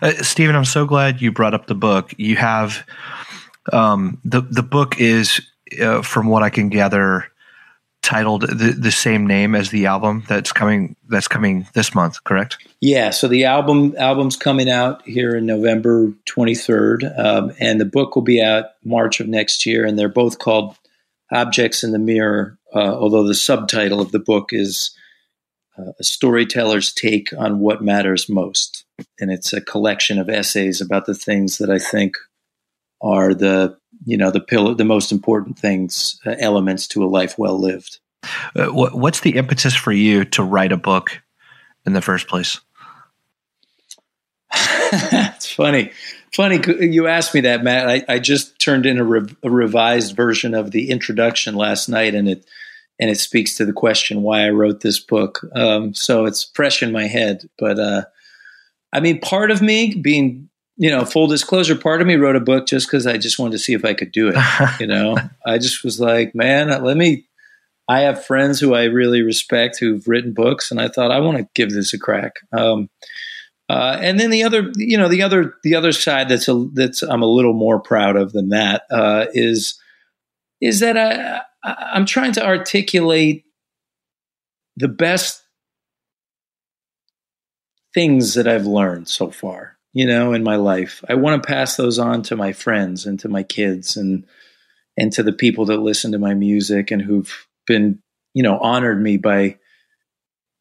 Uh, 0.00 0.12
Stephen, 0.22 0.56
I'm 0.56 0.64
so 0.64 0.86
glad 0.86 1.20
you 1.20 1.30
brought 1.30 1.54
up 1.54 1.66
the 1.66 1.74
book. 1.74 2.14
You 2.16 2.36
have 2.36 2.86
um, 3.72 4.20
the 4.24 4.40
the 4.40 4.62
book 4.62 5.00
is 5.00 5.40
uh, 5.80 6.02
from 6.02 6.26
what 6.28 6.42
I 6.42 6.50
can 6.50 6.68
gather, 6.68 7.26
titled 8.02 8.42
the, 8.42 8.76
the 8.78 8.92
same 8.92 9.26
name 9.26 9.56
as 9.56 9.70
the 9.70 9.86
album 9.86 10.22
that's 10.28 10.52
coming 10.52 10.94
that's 11.08 11.26
coming 11.26 11.66
this 11.74 11.92
month 11.92 12.22
correct? 12.22 12.56
Yeah 12.80 13.10
so 13.10 13.26
the 13.26 13.44
album 13.44 13.96
album's 13.98 14.36
coming 14.36 14.70
out 14.70 15.02
here 15.04 15.34
in 15.34 15.44
november 15.44 16.12
23rd 16.30 17.18
um, 17.18 17.52
and 17.58 17.80
the 17.80 17.84
book 17.84 18.14
will 18.14 18.22
be 18.22 18.40
out 18.40 18.66
march 18.84 19.18
of 19.18 19.26
next 19.26 19.66
year 19.66 19.84
and 19.84 19.98
they're 19.98 20.08
both 20.08 20.38
called 20.38 20.76
objects 21.32 21.82
in 21.82 21.90
the 21.90 21.98
mirror 21.98 22.56
uh, 22.72 22.94
although 22.94 23.26
the 23.26 23.34
subtitle 23.34 24.00
of 24.00 24.12
the 24.12 24.20
book 24.20 24.50
is 24.52 24.96
uh, 25.78 25.92
a 25.98 26.04
storyteller's 26.04 26.92
take 26.92 27.28
on 27.36 27.60
what 27.60 27.82
matters 27.82 28.28
most. 28.28 28.84
And 29.20 29.30
it's 29.30 29.52
a 29.52 29.60
collection 29.60 30.18
of 30.18 30.30
essays 30.30 30.80
about 30.80 31.06
the 31.06 31.14
things 31.14 31.58
that 31.58 31.70
i 31.70 31.78
think 31.78 32.16
are 33.02 33.34
the 33.34 33.76
you 34.04 34.16
know 34.16 34.30
the 34.30 34.40
pillar, 34.40 34.74
the 34.74 34.84
most 34.84 35.12
important 35.12 35.58
things, 35.58 36.20
uh, 36.26 36.34
elements 36.38 36.86
to 36.88 37.04
a 37.04 37.06
life 37.06 37.38
well 37.38 37.58
lived. 37.58 37.98
Uh, 38.54 38.66
what, 38.66 38.94
what's 38.94 39.20
the 39.20 39.36
impetus 39.36 39.74
for 39.74 39.92
you 39.92 40.24
to 40.24 40.42
write 40.42 40.72
a 40.72 40.76
book 40.76 41.22
in 41.84 41.92
the 41.92 42.02
first 42.02 42.28
place? 42.28 42.60
it's 44.52 45.50
funny. 45.50 45.92
Funny 46.34 46.60
you 46.80 47.06
asked 47.06 47.34
me 47.34 47.40
that, 47.42 47.62
Matt. 47.62 47.88
I, 47.88 48.04
I 48.08 48.18
just 48.18 48.58
turned 48.58 48.86
in 48.86 48.98
a, 48.98 49.04
re- 49.04 49.36
a, 49.42 49.50
revised 49.50 50.14
version 50.14 50.54
of 50.54 50.70
the 50.70 50.90
introduction 50.90 51.54
last 51.54 51.88
night, 51.88 52.14
and 52.14 52.28
it 52.28 52.46
and 52.98 53.10
it 53.10 53.18
speaks 53.18 53.56
to 53.56 53.64
the 53.64 53.72
question 53.72 54.22
why 54.22 54.44
I 54.44 54.50
wrote 54.50 54.80
this 54.80 54.98
book. 54.98 55.40
Um, 55.54 55.94
so 55.94 56.24
it's 56.24 56.50
fresh 56.54 56.82
in 56.82 56.92
my 56.92 57.06
head. 57.06 57.48
But 57.58 57.78
uh, 57.78 58.04
I 58.92 59.00
mean, 59.00 59.20
part 59.20 59.50
of 59.50 59.62
me 59.62 59.94
being 59.94 60.48
you 60.76 60.90
know, 60.90 61.04
full 61.04 61.26
disclosure, 61.26 61.74
part 61.74 62.00
of 62.00 62.06
me 62.06 62.16
wrote 62.16 62.36
a 62.36 62.40
book 62.40 62.66
just 62.66 62.86
because 62.86 63.06
I 63.06 63.16
just 63.16 63.38
wanted 63.38 63.52
to 63.52 63.58
see 63.58 63.72
if 63.72 63.84
I 63.84 63.94
could 63.94 64.12
do 64.12 64.28
it. 64.28 64.36
you 64.80 64.86
know, 64.86 65.16
I 65.46 65.58
just 65.58 65.84
was 65.84 66.00
like, 66.00 66.34
man, 66.34 66.68
let 66.84 66.96
me. 66.96 67.26
I 67.88 68.00
have 68.00 68.24
friends 68.24 68.58
who 68.58 68.74
I 68.74 68.84
really 68.84 69.22
respect 69.22 69.78
who've 69.78 70.06
written 70.08 70.32
books, 70.32 70.70
and 70.72 70.80
I 70.80 70.88
thought 70.88 71.12
I 71.12 71.20
want 71.20 71.38
to 71.38 71.48
give 71.54 71.70
this 71.70 71.94
a 71.94 71.98
crack. 71.98 72.34
Um, 72.52 72.90
uh, 73.68 73.96
and 74.00 74.18
then 74.18 74.30
the 74.30 74.44
other, 74.44 74.72
you 74.76 74.98
know, 74.98 75.08
the 75.08 75.22
other, 75.22 75.54
the 75.62 75.74
other 75.74 75.92
side 75.92 76.28
that's 76.28 76.48
a, 76.48 76.66
that's 76.72 77.02
I'm 77.02 77.22
a 77.22 77.26
little 77.32 77.52
more 77.52 77.80
proud 77.80 78.16
of 78.16 78.32
than 78.32 78.50
that 78.50 78.82
uh, 78.90 79.26
is 79.32 79.80
is 80.60 80.80
that 80.80 80.96
I, 80.96 81.42
I 81.64 81.90
I'm 81.94 82.06
trying 82.06 82.32
to 82.32 82.46
articulate 82.46 83.44
the 84.76 84.88
best 84.88 85.42
things 87.94 88.34
that 88.34 88.46
I've 88.46 88.66
learned 88.66 89.08
so 89.08 89.30
far, 89.30 89.75
you 89.96 90.04
know, 90.04 90.34
in 90.34 90.42
my 90.42 90.56
life. 90.56 91.02
I 91.08 91.14
want 91.14 91.42
to 91.42 91.46
pass 91.46 91.76
those 91.76 91.98
on 91.98 92.20
to 92.24 92.36
my 92.36 92.52
friends 92.52 93.06
and 93.06 93.18
to 93.20 93.30
my 93.30 93.42
kids 93.42 93.96
and 93.96 94.26
and 94.98 95.10
to 95.14 95.22
the 95.22 95.32
people 95.32 95.64
that 95.66 95.78
listen 95.78 96.12
to 96.12 96.18
my 96.18 96.34
music 96.34 96.90
and 96.90 97.00
who've 97.00 97.46
been, 97.66 98.02
you 98.34 98.42
know, 98.42 98.58
honored 98.58 99.00
me 99.00 99.16
by 99.16 99.56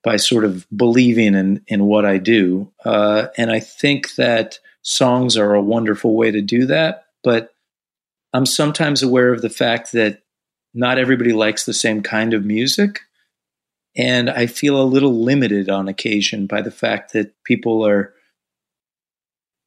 by 0.05 0.15
sort 0.15 0.45
of 0.45 0.65
believing 0.73 1.35
in 1.35 1.61
in 1.67 1.83
what 1.83 2.05
I 2.05 2.17
do. 2.17 2.71
Uh, 2.85 3.27
and 3.37 3.51
I 3.51 3.59
think 3.59 4.15
that 4.15 4.59
songs 4.83 5.35
are 5.35 5.53
a 5.53 5.61
wonderful 5.61 6.15
way 6.15 6.31
to 6.31 6.41
do 6.41 6.67
that. 6.67 7.07
But 7.21 7.53
I'm 8.31 8.45
sometimes 8.45 9.03
aware 9.03 9.33
of 9.33 9.41
the 9.41 9.49
fact 9.49 9.91
that 9.91 10.21
not 10.73 10.97
everybody 10.97 11.33
likes 11.33 11.65
the 11.65 11.73
same 11.73 12.01
kind 12.01 12.33
of 12.33 12.45
music. 12.45 13.01
And 13.97 14.29
I 14.29 14.45
feel 14.45 14.81
a 14.81 14.83
little 14.83 15.21
limited 15.21 15.69
on 15.69 15.89
occasion 15.89 16.47
by 16.47 16.61
the 16.61 16.71
fact 16.71 17.11
that 17.11 17.33
people 17.43 17.85
are 17.85 18.14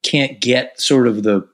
can't 0.03 0.39
get 0.39 0.79
sort 0.79 1.07
of 1.07 1.23
the 1.23 1.47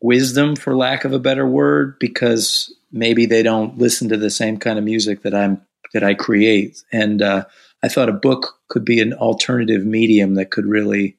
wisdom 0.00 0.56
for 0.56 0.76
lack 0.76 1.04
of 1.04 1.12
a 1.12 1.18
better 1.18 1.46
word 1.46 1.98
because 1.98 2.74
maybe 2.90 3.26
they 3.26 3.42
don't 3.42 3.78
listen 3.78 4.08
to 4.08 4.16
the 4.16 4.30
same 4.30 4.58
kind 4.58 4.78
of 4.78 4.84
music 4.84 5.22
that 5.22 5.34
I'm 5.34 5.62
that 5.92 6.02
I 6.02 6.14
create. 6.14 6.82
And 6.92 7.22
uh, 7.22 7.44
I 7.82 7.88
thought 7.88 8.08
a 8.08 8.14
book 8.14 8.58
could 8.68 8.84
be 8.84 9.00
an 9.00 9.12
alternative 9.12 9.84
medium 9.84 10.34
that 10.34 10.50
could 10.50 10.66
really 10.66 11.16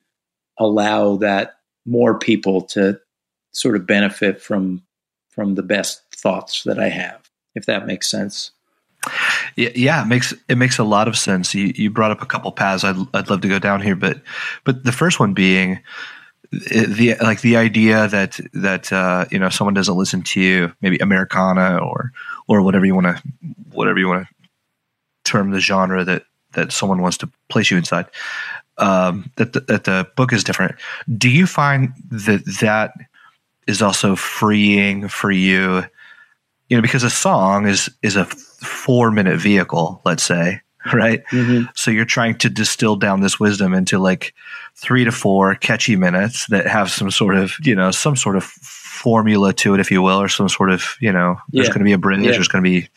allow 0.57 1.17
that 1.17 1.57
more 1.85 2.17
people 2.17 2.61
to 2.61 2.99
sort 3.51 3.75
of 3.75 3.87
benefit 3.87 4.41
from 4.41 4.83
from 5.29 5.55
the 5.55 5.63
best 5.63 6.03
thoughts 6.15 6.63
that 6.63 6.77
I 6.77 6.89
have, 6.89 7.29
if 7.55 7.65
that 7.65 7.87
makes 7.87 8.09
sense. 8.09 8.51
Yeah, 9.55 10.01
it 10.03 10.07
makes 10.07 10.33
it 10.49 10.57
makes 10.57 10.77
a 10.77 10.83
lot 10.83 11.07
of 11.07 11.17
sense. 11.17 11.53
You 11.53 11.73
you 11.75 11.89
brought 11.89 12.11
up 12.11 12.21
a 12.21 12.25
couple 12.25 12.51
paths 12.51 12.83
I'd 12.83 12.95
I'd 13.13 13.29
love 13.29 13.41
to 13.41 13.47
go 13.49 13.59
down 13.59 13.81
here, 13.81 13.95
but 13.95 14.21
but 14.63 14.83
the 14.83 14.91
first 14.91 15.19
one 15.19 15.33
being 15.33 15.79
the 16.51 17.15
like 17.21 17.41
the 17.41 17.57
idea 17.57 18.07
that 18.07 18.39
that 18.53 18.91
uh, 18.93 19.25
you 19.31 19.39
know 19.39 19.49
someone 19.49 19.73
doesn't 19.73 19.95
listen 19.95 20.21
to 20.23 20.41
you, 20.41 20.73
maybe 20.81 20.97
Americana 20.97 21.77
or 21.77 22.11
or 22.47 22.61
whatever 22.61 22.85
you 22.85 22.95
want 22.95 23.07
to 23.07 23.21
whatever 23.71 23.99
you 23.99 24.07
want 24.07 24.27
to 24.27 24.33
term 25.23 25.51
the 25.51 25.59
genre 25.59 26.03
that 26.03 26.23
that 26.53 26.71
someone 26.71 27.01
wants 27.01 27.17
to 27.17 27.29
place 27.49 27.71
you 27.71 27.77
inside. 27.77 28.05
Um, 28.79 29.31
that 29.35 29.53
the, 29.53 29.59
that 29.61 29.83
the 29.83 30.07
book 30.15 30.33
is 30.33 30.43
different. 30.43 30.75
Do 31.15 31.29
you 31.29 31.45
find 31.45 31.93
that 32.09 32.43
that 32.59 32.93
is 33.67 33.81
also 33.81 34.15
freeing 34.15 35.07
for 35.07 35.31
you? 35.31 35.83
You 36.69 36.77
know, 36.77 36.81
because 36.81 37.03
a 37.03 37.09
song 37.09 37.67
is 37.67 37.89
is 38.01 38.15
a 38.15 38.25
four 38.25 39.11
minute 39.11 39.39
vehicle, 39.39 40.01
let's 40.05 40.23
say, 40.23 40.61
right? 40.93 41.23
Mm-hmm. 41.31 41.65
So 41.75 41.91
you're 41.91 42.05
trying 42.05 42.37
to 42.39 42.49
distill 42.49 42.95
down 42.95 43.21
this 43.21 43.39
wisdom 43.39 43.73
into 43.73 43.99
like 43.99 44.33
three 44.75 45.03
to 45.03 45.11
four 45.11 45.55
catchy 45.55 45.95
minutes 45.95 46.47
that 46.47 46.65
have 46.67 46.89
some 46.89 47.11
sort 47.11 47.35
of 47.35 47.53
you 47.63 47.75
know 47.75 47.91
some 47.91 48.15
sort 48.15 48.35
of 48.35 48.53
formula 49.03 49.51
to 49.51 49.73
it, 49.73 49.81
if 49.81 49.91
you 49.91 50.01
will, 50.01 50.21
or 50.21 50.29
some 50.29 50.47
sort 50.47 50.71
of, 50.71 50.95
you 51.01 51.11
know, 51.11 51.35
there's 51.49 51.67
going 51.67 51.79
to 51.79 51.83
be 51.83 51.91
a 51.91 51.97
bridge, 51.97 52.21
yeah. 52.21 52.31
there's 52.31 52.47
going 52.47 52.63
to 52.63 52.69
be, 52.69 52.87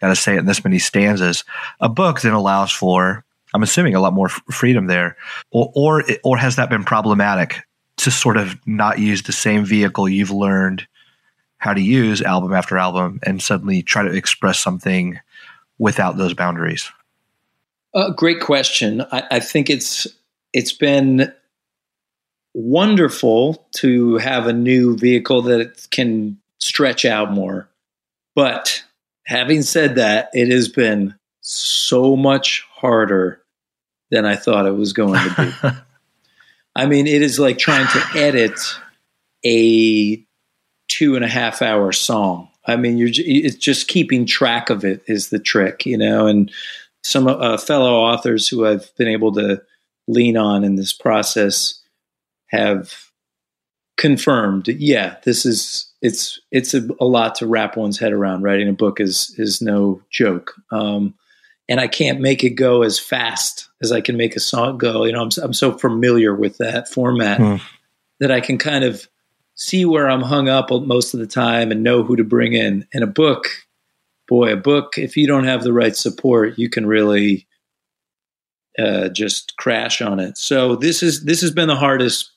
got 0.00 0.08
to 0.08 0.16
say 0.16 0.36
it 0.36 0.38
in 0.38 0.46
this 0.46 0.64
many 0.64 0.78
stanzas. 0.78 1.44
A 1.80 1.88
book 1.88 2.22
then 2.22 2.32
allows 2.32 2.72
for, 2.72 3.26
I'm 3.52 3.62
assuming, 3.62 3.94
a 3.94 4.00
lot 4.00 4.14
more 4.14 4.28
f- 4.28 4.40
freedom 4.50 4.86
there. 4.86 5.18
Or, 5.50 5.70
or, 5.74 6.04
or 6.24 6.38
has 6.38 6.56
that 6.56 6.70
been 6.70 6.82
problematic 6.82 7.60
to 7.98 8.10
sort 8.10 8.38
of 8.38 8.56
not 8.66 9.00
use 9.00 9.24
the 9.24 9.32
same 9.32 9.66
vehicle 9.66 10.08
you've 10.08 10.30
learned 10.30 10.88
how 11.60 11.74
to 11.74 11.80
use 11.80 12.22
album 12.22 12.54
after 12.54 12.78
album 12.78 13.20
and 13.22 13.40
suddenly 13.40 13.82
try 13.82 14.02
to 14.02 14.12
express 14.12 14.58
something 14.58 15.20
without 15.78 16.16
those 16.16 16.34
boundaries? 16.34 16.90
Uh, 17.94 18.10
great 18.10 18.40
question. 18.40 19.02
I, 19.12 19.24
I 19.30 19.40
think 19.40 19.68
it's 19.68 20.06
it's 20.52 20.72
been 20.72 21.32
wonderful 22.54 23.68
to 23.76 24.16
have 24.16 24.46
a 24.46 24.52
new 24.52 24.96
vehicle 24.96 25.42
that 25.42 25.86
can 25.90 26.38
stretch 26.58 27.04
out 27.04 27.32
more. 27.32 27.68
But 28.34 28.82
having 29.26 29.62
said 29.62 29.96
that, 29.96 30.30
it 30.32 30.50
has 30.50 30.68
been 30.68 31.14
so 31.42 32.16
much 32.16 32.66
harder 32.72 33.42
than 34.10 34.24
I 34.24 34.36
thought 34.36 34.66
it 34.66 34.74
was 34.74 34.92
going 34.92 35.20
to 35.20 35.34
be. 35.62 35.68
I 36.76 36.86
mean, 36.86 37.06
it 37.06 37.20
is 37.20 37.38
like 37.38 37.58
trying 37.58 37.86
to 37.88 38.18
edit 38.18 38.58
a 39.44 40.24
two 41.00 41.16
and 41.16 41.24
a 41.24 41.28
half 41.28 41.62
hour 41.62 41.92
song. 41.92 42.46
I 42.66 42.76
mean, 42.76 42.98
you're 42.98 43.08
it's 43.10 43.56
just 43.56 43.88
keeping 43.88 44.26
track 44.26 44.68
of 44.68 44.84
it 44.84 45.02
is 45.06 45.30
the 45.30 45.38
trick, 45.38 45.86
you 45.86 45.96
know. 45.96 46.26
And 46.26 46.52
some 47.02 47.26
uh, 47.26 47.56
fellow 47.56 47.94
authors 47.94 48.46
who 48.46 48.66
I've 48.66 48.94
been 48.96 49.08
able 49.08 49.32
to 49.32 49.62
lean 50.08 50.36
on 50.36 50.62
in 50.62 50.74
this 50.74 50.92
process 50.92 51.80
have 52.48 52.92
confirmed, 53.96 54.68
yeah, 54.68 55.16
this 55.24 55.46
is 55.46 55.90
it's 56.02 56.38
it's 56.50 56.74
a, 56.74 56.86
a, 57.00 57.06
lot 57.06 57.34
to 57.36 57.46
wrap 57.46 57.78
one's 57.78 57.98
head 57.98 58.12
around. 58.12 58.42
Writing 58.42 58.68
a 58.68 58.74
book 58.74 59.00
is 59.00 59.34
is 59.38 59.62
no 59.62 60.02
joke, 60.10 60.52
um, 60.70 61.14
and 61.66 61.80
I 61.80 61.88
can't 61.88 62.20
make 62.20 62.44
it 62.44 62.50
go 62.50 62.82
as 62.82 62.98
fast 62.98 63.70
as 63.80 63.90
I 63.90 64.02
can 64.02 64.18
make 64.18 64.36
a 64.36 64.40
song 64.40 64.76
go. 64.76 65.06
You 65.06 65.12
know, 65.12 65.22
I'm 65.22 65.30
I'm 65.42 65.54
so 65.54 65.72
familiar 65.72 66.34
with 66.34 66.58
that 66.58 66.90
format 66.90 67.40
mm. 67.40 67.62
that 68.18 68.30
I 68.30 68.40
can 68.40 68.58
kind 68.58 68.84
of 68.84 69.08
see 69.60 69.84
where 69.84 70.08
I'm 70.08 70.22
hung 70.22 70.48
up 70.48 70.70
most 70.70 71.12
of 71.12 71.20
the 71.20 71.26
time 71.26 71.70
and 71.70 71.82
know 71.82 72.02
who 72.02 72.16
to 72.16 72.24
bring 72.24 72.54
in. 72.54 72.86
And 72.94 73.04
a 73.04 73.06
book, 73.06 73.46
boy, 74.26 74.54
a 74.54 74.56
book, 74.56 74.96
if 74.96 75.16
you 75.16 75.26
don't 75.26 75.44
have 75.44 75.62
the 75.62 75.72
right 75.72 75.94
support, 75.94 76.58
you 76.58 76.70
can 76.70 76.86
really 76.86 77.46
uh, 78.78 79.10
just 79.10 79.56
crash 79.58 80.00
on 80.00 80.18
it. 80.18 80.38
So 80.38 80.76
this 80.76 81.02
is 81.02 81.24
this 81.24 81.42
has 81.42 81.50
been 81.50 81.68
the 81.68 81.76
hardest 81.76 82.32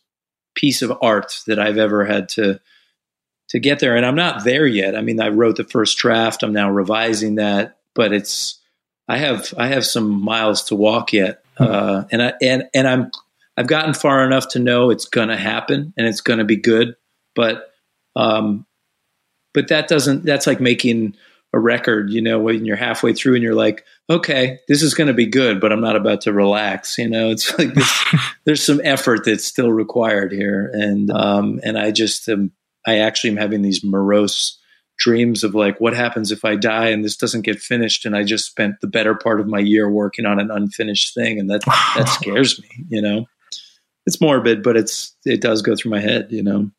piece 0.53 0.81
of 0.81 0.95
art 1.01 1.41
that 1.47 1.59
I've 1.59 1.77
ever 1.77 2.05
had 2.05 2.27
to 2.29 2.59
to 3.49 3.59
get 3.59 3.79
there. 3.79 3.95
And 3.95 4.05
I'm 4.05 4.15
not 4.15 4.43
there 4.43 4.67
yet. 4.67 4.95
I 4.95 5.01
mean, 5.01 5.21
I 5.21 5.29
wrote 5.29 5.55
the 5.55 5.63
first 5.63 5.97
draft. 5.97 6.43
I'm 6.43 6.53
now 6.53 6.69
revising 6.69 7.35
that, 7.35 7.77
but 7.95 8.11
it's 8.11 8.59
I 9.07 9.17
have 9.17 9.53
I 9.57 9.67
have 9.67 9.85
some 9.85 10.09
miles 10.21 10.63
to 10.65 10.75
walk 10.75 11.13
yet. 11.13 11.41
Hmm. 11.57 11.63
Uh, 11.63 12.03
and 12.11 12.21
I 12.21 12.33
and 12.41 12.63
and 12.73 12.85
I'm 12.85 13.11
I've 13.55 13.67
gotten 13.67 13.93
far 13.93 14.25
enough 14.25 14.49
to 14.49 14.59
know 14.59 14.89
it's 14.89 15.05
going 15.05 15.29
to 15.29 15.37
happen 15.37 15.93
and 15.95 16.05
it's 16.05 16.21
going 16.21 16.39
to 16.39 16.45
be 16.45 16.57
good. 16.57 16.95
But 17.35 17.71
um, 18.15 18.65
but 19.53 19.67
that 19.67 19.87
doesn't. 19.87 20.25
That's 20.25 20.47
like 20.47 20.59
making 20.59 21.15
a 21.53 21.59
record. 21.59 22.09
You 22.09 22.21
know, 22.21 22.39
when 22.39 22.65
you're 22.65 22.75
halfway 22.75 23.13
through 23.13 23.35
and 23.35 23.43
you're 23.43 23.55
like, 23.55 23.85
okay, 24.09 24.59
this 24.67 24.81
is 24.81 24.93
going 24.93 25.07
to 25.07 25.13
be 25.13 25.25
good, 25.25 25.61
but 25.61 25.71
I'm 25.71 25.81
not 25.81 25.95
about 25.95 26.21
to 26.21 26.33
relax. 26.33 26.97
You 26.97 27.09
know, 27.09 27.29
it's 27.29 27.57
like 27.57 27.73
this, 27.73 28.05
there's 28.45 28.63
some 28.63 28.81
effort 28.83 29.25
that's 29.25 29.45
still 29.45 29.71
required 29.71 30.31
here, 30.31 30.69
and 30.73 31.11
um, 31.11 31.59
and 31.63 31.77
I 31.77 31.91
just 31.91 32.27
am, 32.27 32.51
I 32.85 32.99
actually 32.99 33.31
am 33.31 33.37
having 33.37 33.61
these 33.61 33.83
morose 33.83 34.59
dreams 34.99 35.43
of 35.43 35.55
like, 35.55 35.81
what 35.81 35.95
happens 35.95 36.31
if 36.31 36.45
I 36.45 36.55
die 36.55 36.89
and 36.89 37.03
this 37.03 37.17
doesn't 37.17 37.41
get 37.41 37.59
finished, 37.59 38.05
and 38.05 38.15
I 38.15 38.23
just 38.23 38.45
spent 38.45 38.81
the 38.81 38.87
better 38.87 39.15
part 39.15 39.39
of 39.39 39.47
my 39.47 39.59
year 39.59 39.89
working 39.89 40.25
on 40.25 40.39
an 40.39 40.51
unfinished 40.51 41.13
thing, 41.13 41.39
and 41.39 41.49
that 41.49 41.63
that 41.95 42.09
scares 42.09 42.59
me. 42.59 42.69
You 42.89 43.01
know, 43.01 43.25
it's 44.05 44.19
morbid, 44.19 44.63
but 44.63 44.75
it's 44.75 45.15
it 45.25 45.41
does 45.41 45.61
go 45.61 45.75
through 45.75 45.91
my 45.91 45.99
head. 45.99 46.27
You 46.31 46.43
know, 46.43 46.71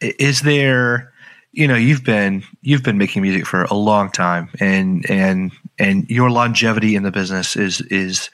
is 0.00 0.42
there 0.42 1.12
you 1.52 1.66
know 1.66 1.74
you've 1.74 2.04
been 2.04 2.42
you've 2.62 2.82
been 2.82 2.98
making 2.98 3.22
music 3.22 3.46
for 3.46 3.64
a 3.64 3.74
long 3.74 4.10
time 4.10 4.48
and 4.60 5.08
and 5.10 5.52
and 5.78 6.08
your 6.10 6.30
longevity 6.30 6.94
in 6.94 7.02
the 7.02 7.10
business 7.10 7.56
is 7.56 7.80
is 7.82 8.30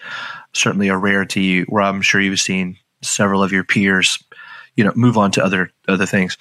certainly 0.53 0.89
a 0.89 0.97
rarity 0.97 1.63
where 1.63 1.83
I'm 1.83 2.03
sure 2.03 2.21
you've 2.21 2.41
seen 2.41 2.77
several 3.03 3.43
of 3.43 3.53
your 3.53 3.65
peers 3.65 4.23
you 4.77 4.85
know 4.85 4.93
move 4.95 5.17
on 5.17 5.31
to 5.33 5.45
other 5.45 5.71
other 5.89 6.07
things 6.07 6.37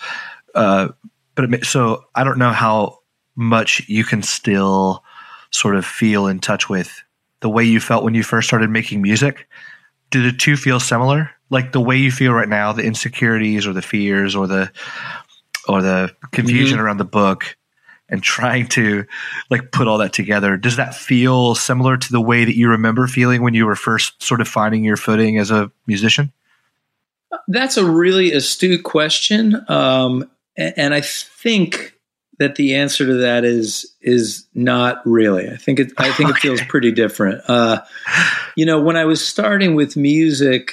uh, 0.55 0.89
but 1.35 1.53
it, 1.53 1.65
so 1.65 2.03
I 2.15 2.23
don't 2.23 2.37
know 2.37 2.51
how 2.51 2.99
much 3.35 3.87
you 3.87 4.03
can 4.03 4.21
still 4.21 5.03
sort 5.51 5.75
of 5.75 5.85
feel 5.85 6.27
in 6.27 6.39
touch 6.39 6.69
with 6.69 7.03
the 7.41 7.49
way 7.49 7.63
you 7.63 7.79
felt 7.79 8.03
when 8.03 8.13
you 8.13 8.23
first 8.23 8.47
started 8.47 8.69
making 8.69 9.01
music. 9.01 9.47
Do 10.09 10.23
the 10.23 10.35
two 10.35 10.55
feel 10.55 10.79
similar? 10.79 11.31
Like 11.53 11.71
the 11.71 11.81
way 11.81 11.97
you 11.97 12.11
feel 12.11 12.33
right 12.33 12.49
now, 12.49 12.73
the 12.73 12.83
insecurities 12.83 13.67
or 13.67 13.73
the 13.73 13.81
fears 13.81 14.35
or 14.35 14.47
the 14.47 14.71
or 15.67 15.81
the 15.81 16.13
confusion 16.31 16.77
mm-hmm. 16.77 16.85
around 16.85 16.97
the 16.97 17.05
book 17.05 17.55
and 18.09 18.21
trying 18.21 18.67
to 18.67 19.05
like 19.49 19.71
put 19.71 19.87
all 19.87 19.99
that 19.99 20.13
together. 20.13 20.57
Does 20.57 20.75
that 20.75 20.93
feel 20.93 21.55
similar 21.55 21.97
to 21.97 22.11
the 22.11 22.21
way 22.21 22.43
that 22.43 22.55
you 22.55 22.69
remember 22.69 23.07
feeling 23.07 23.41
when 23.41 23.53
you 23.53 23.65
were 23.65 23.75
first 23.75 24.21
sort 24.21 24.41
of 24.41 24.47
finding 24.47 24.83
your 24.83 24.97
footing 24.97 25.37
as 25.37 25.51
a 25.51 25.71
musician? 25.87 26.31
That's 27.47 27.77
a 27.77 27.85
really 27.89 28.33
astute 28.33 28.83
question. 28.83 29.63
Um, 29.67 30.29
and 30.57 30.93
I 30.93 31.01
think 31.01 31.97
that 32.39 32.55
the 32.55 32.75
answer 32.75 33.05
to 33.05 33.13
that 33.15 33.45
is 33.45 33.95
is 34.01 34.47
not 34.53 35.01
really. 35.05 35.49
I 35.49 35.57
think 35.57 35.79
it 35.79 35.93
I 35.97 36.11
think 36.11 36.29
okay. 36.31 36.37
it 36.37 36.41
feels 36.41 36.61
pretty 36.61 36.91
different. 36.91 37.41
Uh, 37.47 37.81
you 38.55 38.65
know, 38.65 38.81
when 38.81 38.97
I 38.97 39.05
was 39.05 39.25
starting 39.25 39.75
with 39.75 39.95
music, 39.95 40.71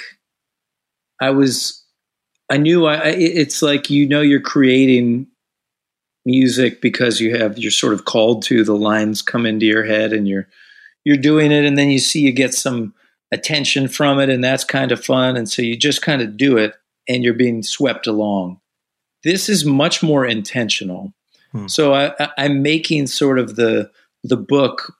I 1.21 1.29
was 1.29 1.81
I 2.49 2.57
knew 2.57 2.85
I 2.85 2.97
it's 3.09 3.61
like 3.61 3.89
you 3.89 4.07
know 4.07 4.21
you're 4.21 4.41
creating 4.41 5.27
music 6.25 6.81
because 6.81 7.21
you 7.21 7.37
have 7.37 7.57
you're 7.57 7.71
sort 7.71 7.93
of 7.93 8.05
called 8.05 8.43
to 8.43 8.63
the 8.63 8.75
lines 8.75 9.21
come 9.21 9.45
into 9.45 9.65
your 9.65 9.85
head 9.85 10.11
and 10.11 10.27
you're 10.27 10.47
you're 11.05 11.17
doing 11.17 11.51
it 11.51 11.63
and 11.63 11.77
then 11.77 11.89
you 11.89 11.99
see 11.99 12.19
you 12.19 12.31
get 12.31 12.53
some 12.53 12.93
attention 13.31 13.87
from 13.87 14.19
it 14.19 14.29
and 14.29 14.43
that's 14.43 14.63
kind 14.63 14.91
of 14.91 15.03
fun 15.03 15.37
and 15.37 15.49
so 15.49 15.61
you 15.61 15.77
just 15.77 16.01
kind 16.01 16.21
of 16.21 16.35
do 16.35 16.57
it 16.57 16.75
and 17.07 17.23
you're 17.23 17.33
being 17.33 17.63
swept 17.63 18.05
along. 18.05 18.59
This 19.23 19.47
is 19.47 19.63
much 19.63 20.03
more 20.03 20.25
intentional. 20.25 21.13
Hmm. 21.51 21.67
so 21.67 21.93
I, 21.93 22.29
i'm 22.37 22.61
making 22.61 23.07
sort 23.07 23.37
of 23.37 23.57
the 23.57 23.91
the 24.23 24.37
book 24.37 24.95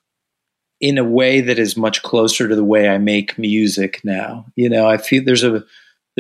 in 0.81 0.97
a 0.97 1.03
way 1.03 1.39
that 1.39 1.57
is 1.57 1.77
much 1.77 2.03
closer 2.03 2.49
to 2.49 2.55
the 2.55 2.63
way 2.63 2.89
i 2.89 2.97
make 2.97 3.37
music 3.37 4.01
now. 4.03 4.45
You 4.55 4.69
know 4.69 4.87
i 4.87 4.97
feel 4.97 5.23
there's 5.23 5.43
a 5.43 5.63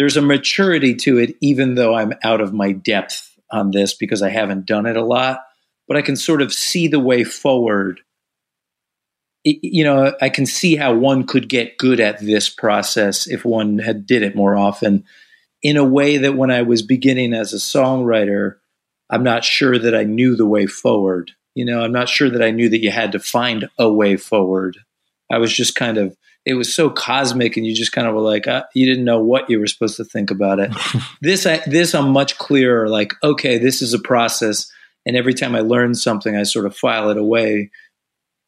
there's 0.01 0.17
a 0.17 0.21
maturity 0.21 0.95
to 0.95 1.19
it 1.19 1.35
even 1.41 1.75
though 1.75 1.93
i'm 1.93 2.13
out 2.23 2.41
of 2.41 2.53
my 2.53 2.71
depth 2.71 3.31
on 3.51 3.71
this 3.71 3.93
because 3.93 4.21
I 4.21 4.29
haven't 4.29 4.65
done 4.65 4.85
it 4.85 4.97
a 4.97 5.03
lot, 5.03 5.41
but 5.87 5.97
I 5.97 6.01
can 6.01 6.15
sort 6.15 6.41
of 6.41 6.53
see 6.53 6.87
the 6.87 6.99
way 6.99 7.23
forward. 7.23 8.01
It, 9.43 9.59
you 9.61 9.83
know, 9.83 10.13
I 10.21 10.29
can 10.29 10.45
see 10.45 10.75
how 10.75 10.93
one 10.93 11.25
could 11.25 11.49
get 11.49 11.77
good 11.77 11.99
at 11.99 12.19
this 12.19 12.49
process 12.49 13.27
if 13.27 13.43
one 13.43 13.79
had 13.79 14.05
did 14.05 14.23
it 14.23 14.35
more 14.35 14.55
often 14.55 15.03
in 15.61 15.77
a 15.77 15.83
way 15.83 16.17
that 16.17 16.35
when 16.35 16.51
I 16.51 16.63
was 16.63 16.81
beginning 16.81 17.33
as 17.33 17.53
a 17.53 17.57
songwriter, 17.57 18.55
I'm 19.09 19.23
not 19.23 19.43
sure 19.43 19.77
that 19.77 19.95
I 19.95 20.03
knew 20.03 20.35
the 20.35 20.47
way 20.47 20.65
forward. 20.65 21.31
You 21.53 21.65
know, 21.65 21.83
I'm 21.83 21.91
not 21.91 22.09
sure 22.09 22.29
that 22.29 22.41
I 22.41 22.51
knew 22.51 22.69
that 22.69 22.81
you 22.81 22.91
had 22.91 23.11
to 23.11 23.19
find 23.19 23.69
a 23.77 23.91
way 23.91 24.15
forward. 24.15 24.77
I 25.31 25.37
was 25.37 25.53
just 25.53 25.75
kind 25.75 25.97
of 25.97 26.15
it 26.51 26.55
was 26.55 26.73
so 26.73 26.89
cosmic 26.89 27.55
and 27.57 27.65
you 27.65 27.73
just 27.73 27.91
kind 27.93 28.07
of 28.07 28.13
were 28.13 28.21
like 28.21 28.47
uh, 28.47 28.63
you 28.73 28.85
didn't 28.85 29.05
know 29.05 29.21
what 29.21 29.49
you 29.49 29.59
were 29.59 29.67
supposed 29.67 29.97
to 29.97 30.03
think 30.03 30.29
about 30.29 30.59
it. 30.59 30.71
This 31.21 31.45
I, 31.45 31.61
this 31.67 31.93
i'm 31.93 32.11
much 32.11 32.37
clearer 32.37 32.89
like 32.89 33.13
okay 33.23 33.57
this 33.57 33.81
is 33.81 33.93
a 33.93 33.99
process. 33.99 34.71
And 35.05 35.15
every 35.15 35.33
time 35.33 35.55
i 35.55 35.61
learn 35.61 35.95
something 35.95 36.35
i 36.35 36.43
sort 36.43 36.65
of 36.65 36.75
file 36.75 37.09
it 37.09 37.17
away 37.17 37.71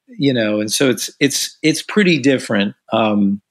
you 0.07 0.33
know 0.33 0.60
and 0.60 0.72
so 0.72 0.89
it's 0.89 1.10
it's 1.19 1.57
it's 1.62 1.81
pretty 1.81 2.19
different. 2.19 2.75
Um 2.91 3.41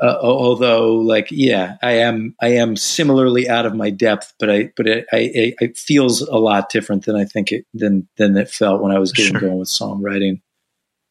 uh, 0.00 0.18
although 0.22 0.94
like 0.94 1.28
yeah 1.30 1.76
i 1.82 1.92
am 1.92 2.34
i 2.40 2.48
am 2.48 2.74
similarly 2.74 3.50
out 3.50 3.66
of 3.66 3.74
my 3.74 3.90
depth 3.90 4.32
but 4.38 4.48
i 4.48 4.72
but 4.74 4.86
it, 4.86 5.06
I, 5.12 5.52
it 5.60 5.76
feels 5.76 6.22
a 6.22 6.38
lot 6.38 6.70
different 6.70 7.04
than 7.04 7.16
i 7.16 7.26
think 7.26 7.52
it 7.52 7.66
than 7.74 8.08
than 8.16 8.34
it 8.38 8.48
felt 8.48 8.80
when 8.80 8.92
i 8.92 8.98
was 8.98 9.12
getting 9.12 9.32
sure. 9.32 9.40
going 9.40 9.58
with 9.58 9.68
songwriting. 9.68 10.40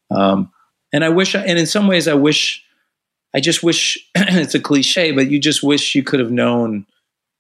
Um 0.09 0.51
and 0.91 1.04
I 1.04 1.10
wish, 1.10 1.36
and 1.36 1.60
in 1.60 1.65
some 1.65 1.88
ways, 1.88 2.08
I 2.08 2.13
wish, 2.13 2.63
I 3.34 3.39
just 3.39 3.63
wish 3.63 3.97
it's 4.15 4.56
a 4.56 4.60
cliche, 4.60 5.12
but 5.12 5.30
you 5.30 5.39
just 5.39 5.63
wish 5.63 5.95
you 5.95 6.04
could 6.04 6.19
have 6.19 6.32
known 6.32 6.86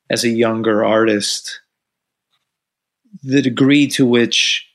as 0.09 0.23
a 0.23 0.29
younger 0.29 0.83
artist 0.83 1.61
the 3.23 3.41
degree 3.41 3.87
to 3.87 4.05
which 4.05 4.67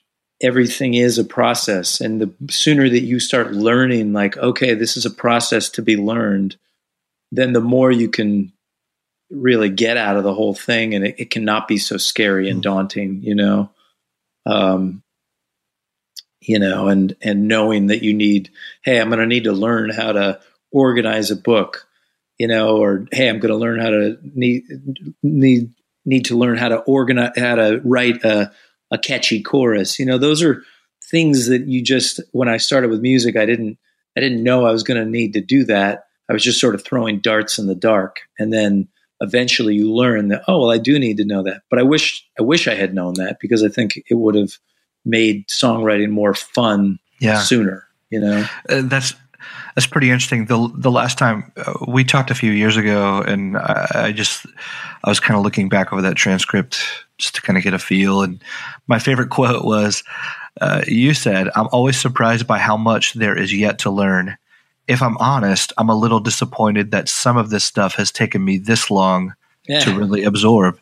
everything 0.43 0.95
is 0.95 1.19
a 1.19 1.25
process. 1.25 2.01
And 2.01 2.21
the 2.21 2.53
sooner 2.53 2.89
that 2.89 3.03
you 3.03 3.21
start 3.21 3.53
learning, 3.53 4.13
like, 4.13 4.37
okay, 4.37 4.75
this 4.75 4.97
is 4.97 5.07
a 5.07 5.11
process 5.11 5.69
to 5.71 5.83
be 5.83 5.97
learned, 5.97 6.57
then 7.31 7.53
the 7.53 7.61
more 7.61 7.91
you 7.91 8.09
can 8.09 8.53
really 9.31 9.71
get 9.71 9.97
out 9.97 10.17
of 10.17 10.25
the 10.25 10.35
whole 10.35 10.55
thing 10.55 10.95
and 10.95 11.07
it, 11.07 11.15
it 11.19 11.31
cannot 11.31 11.67
be 11.67 11.79
so 11.79 11.97
scary 11.97 12.49
and 12.51 12.61
mm. 12.61 12.65
daunting, 12.65 13.23
you 13.23 13.35
know? 13.35 13.71
Um, 14.47 15.04
you 16.46 16.59
know, 16.59 16.88
and 16.88 17.16
and 17.22 17.48
knowing 17.48 17.87
that 17.87 18.02
you 18.02 18.14
need, 18.14 18.50
hey, 18.83 19.00
I'm 19.00 19.09
going 19.09 19.20
to 19.20 19.26
need 19.26 19.44
to 19.44 19.52
learn 19.52 19.90
how 19.90 20.12
to 20.12 20.40
organize 20.70 21.30
a 21.30 21.37
book, 21.37 21.87
you 22.38 22.46
know, 22.46 22.76
or 22.76 23.07
hey, 23.12 23.28
I'm 23.28 23.38
going 23.38 23.52
to 23.52 23.59
learn 23.59 23.80
how 23.80 23.90
to 23.90 24.18
need 24.22 24.64
need 25.22 25.72
need 26.04 26.26
to 26.26 26.37
learn 26.37 26.59
how 26.59 26.68
to 26.68 26.78
organize 26.78 27.33
how 27.37 27.54
to 27.54 27.80
write 27.85 28.24
a 28.24 28.52
a 28.90 28.98
catchy 28.98 29.42
chorus. 29.42 29.98
You 29.98 30.07
know, 30.07 30.18
those 30.18 30.42
are 30.42 30.62
things 31.11 31.46
that 31.46 31.66
you 31.66 31.83
just 31.83 32.20
when 32.33 32.48
I 32.48 32.59
started 32.59 32.90
with 32.90 33.00
music, 33.00 33.37
I 33.37 33.46
didn't 33.46 33.78
I 34.16 34.20
didn't 34.20 34.42
know 34.42 34.66
I 34.66 34.72
was 34.72 34.83
going 34.83 35.02
to 35.02 35.11
need 35.11 35.33
to 35.35 35.40
do 35.40 35.64
that. 35.64 36.04
I 36.28 36.33
was 36.33 36.44
just 36.44 36.61
sort 36.61 36.74
of 36.74 36.85
throwing 36.85 37.20
darts 37.20 37.59
in 37.59 37.66
the 37.66 37.74
dark, 37.74 38.20
and 38.38 38.52
then 38.52 38.88
eventually 39.20 39.74
you 39.74 39.92
learn 39.92 40.28
that 40.28 40.42
oh 40.46 40.61
well, 40.61 40.70
I 40.70 40.78
do 40.78 40.98
need 40.98 41.16
to 41.18 41.24
know 41.24 41.42
that. 41.44 41.62
But 41.70 41.78
I 41.78 41.83
wish 41.85 42.26
I 42.38 42.42
wish 42.42 42.68
I 42.68 42.74
had 42.74 42.94
known 42.94 43.14
that 43.14 43.38
because 43.40 43.62
I 43.62 43.68
think 43.68 44.02
it 44.11 44.14
would 44.14 44.35
have 44.35 44.59
made 45.05 45.47
songwriting 45.49 46.11
more 46.11 46.35
fun 46.35 46.99
yeah. 47.21 47.40
sooner. 47.40 47.87
You 48.11 48.21
know, 48.21 48.47
uh, 48.69 48.83
that's 48.85 49.14
that's 49.75 49.87
pretty 49.87 50.11
interesting. 50.11 50.47
The 50.47 50.71
the 50.75 50.90
last 50.90 51.19
time 51.19 51.53
uh, 51.57 51.75
we 51.88 52.05
talked 52.05 52.31
a 52.31 52.35
few 52.35 52.53
years 52.53 52.77
ago, 52.77 53.23
and 53.23 53.57
I, 53.57 53.88
I 53.95 54.12
just 54.12 54.47
I 55.03 55.11
was 55.11 55.21
kind 55.21 55.37
of 55.37 55.43
looking 55.43 55.69
back 55.69 55.93
over 55.93 56.03
that 56.03 56.17
transcript 56.17 56.81
just 57.19 57.35
to 57.37 57.43
kind 57.43 57.57
of 57.57 57.64
get 57.64 57.75
a 57.75 57.79
feel. 57.79 58.23
And 58.23 58.43
my 58.87 58.99
favorite 58.99 59.31
quote 59.31 59.64
was, 59.64 60.05
uh, 60.61 60.83
"You 60.87 61.14
said 61.14 61.49
I'm 61.57 61.69
always 61.73 62.01
surprised 62.01 62.47
by 62.47 62.59
how 62.59 62.77
much 62.77 63.14
there 63.14 63.37
is 63.37 63.53
yet 63.53 63.79
to 63.81 63.90
learn. 63.90 64.37
If 64.87 65.03
I'm 65.03 65.17
honest, 65.17 65.73
I'm 65.79 65.88
a 65.88 65.97
little 65.97 66.21
disappointed 66.21 66.90
that 66.90 67.09
some 67.09 67.37
of 67.37 67.51
this 67.51 67.64
stuff 67.64 67.95
has 67.95 68.12
taken 68.12 68.45
me 68.45 68.59
this 68.59 68.90
long 68.90 69.35
yeah. 69.66 69.81
to 69.81 69.98
really 69.98 70.24
absorb. 70.24 70.79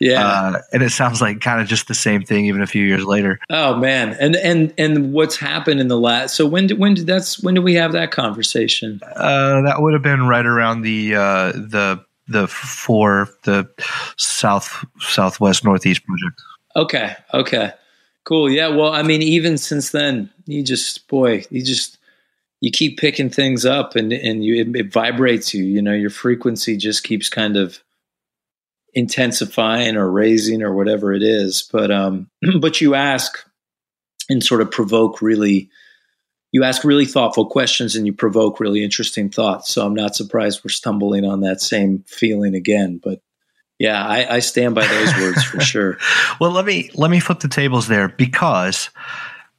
Yeah, 0.00 0.24
uh, 0.24 0.62
and 0.72 0.82
it 0.82 0.90
sounds 0.90 1.20
like 1.20 1.40
kind 1.40 1.60
of 1.60 1.66
just 1.66 1.88
the 1.88 1.94
same 1.94 2.22
thing, 2.22 2.46
even 2.46 2.62
a 2.62 2.66
few 2.66 2.84
years 2.84 3.04
later. 3.04 3.40
Oh 3.50 3.76
man, 3.76 4.16
and 4.20 4.36
and 4.36 4.72
and 4.78 5.12
what's 5.12 5.36
happened 5.36 5.80
in 5.80 5.88
the 5.88 5.98
last? 5.98 6.36
So 6.36 6.46
when 6.46 6.68
did 6.68 6.78
when 6.78 6.94
did 6.94 7.06
that's 7.06 7.42
when 7.42 7.54
did 7.54 7.64
we 7.64 7.74
have 7.74 7.92
that 7.92 8.10
conversation? 8.12 9.00
Uh, 9.02 9.62
that 9.62 9.80
would 9.80 9.92
have 9.92 10.02
been 10.02 10.26
right 10.26 10.46
around 10.46 10.82
the 10.82 11.14
uh, 11.14 11.52
the 11.52 12.04
the 12.28 12.46
four 12.46 13.28
the 13.42 13.68
south 14.16 14.84
southwest 15.00 15.64
northeast 15.64 16.02
project. 16.04 16.42
Okay, 16.76 17.16
okay, 17.34 17.72
cool. 18.24 18.48
Yeah, 18.48 18.68
well, 18.68 18.92
I 18.92 19.02
mean, 19.02 19.22
even 19.22 19.58
since 19.58 19.90
then, 19.90 20.30
you 20.46 20.62
just 20.62 21.08
boy, 21.08 21.44
you 21.50 21.64
just 21.64 21.98
you 22.60 22.70
keep 22.70 22.98
picking 22.98 23.28
things 23.28 23.66
up 23.66 23.96
and 23.96 24.12
and 24.12 24.44
you 24.44 24.62
it, 24.62 24.76
it 24.76 24.92
vibrates 24.92 25.52
you. 25.52 25.64
You 25.64 25.82
know, 25.82 25.92
your 25.92 26.10
frequency 26.10 26.76
just 26.76 27.02
keeps 27.02 27.28
kind 27.28 27.56
of 27.56 27.82
intensifying 28.94 29.96
or 29.96 30.10
raising 30.10 30.62
or 30.62 30.74
whatever 30.74 31.12
it 31.12 31.22
is. 31.22 31.68
But 31.70 31.90
um, 31.90 32.28
but 32.60 32.80
you 32.80 32.94
ask 32.94 33.38
and 34.28 34.42
sort 34.42 34.60
of 34.60 34.70
provoke 34.70 35.20
really 35.20 35.70
you 36.52 36.64
ask 36.64 36.84
really 36.84 37.06
thoughtful 37.06 37.46
questions 37.46 37.94
and 37.94 38.06
you 38.06 38.12
provoke 38.12 38.58
really 38.58 38.82
interesting 38.82 39.30
thoughts. 39.30 39.72
So 39.72 39.86
I'm 39.86 39.94
not 39.94 40.16
surprised 40.16 40.62
we're 40.64 40.70
stumbling 40.70 41.24
on 41.24 41.40
that 41.40 41.60
same 41.60 42.04
feeling 42.08 42.54
again. 42.54 43.00
But 43.02 43.20
yeah, 43.78 44.04
I, 44.04 44.36
I 44.36 44.38
stand 44.40 44.74
by 44.74 44.86
those 44.86 45.14
words 45.16 45.44
for 45.44 45.60
sure. 45.60 45.98
well, 46.40 46.50
let 46.50 46.64
me 46.64 46.90
let 46.94 47.10
me 47.10 47.20
flip 47.20 47.40
the 47.40 47.48
tables 47.48 47.88
there 47.88 48.08
because 48.08 48.90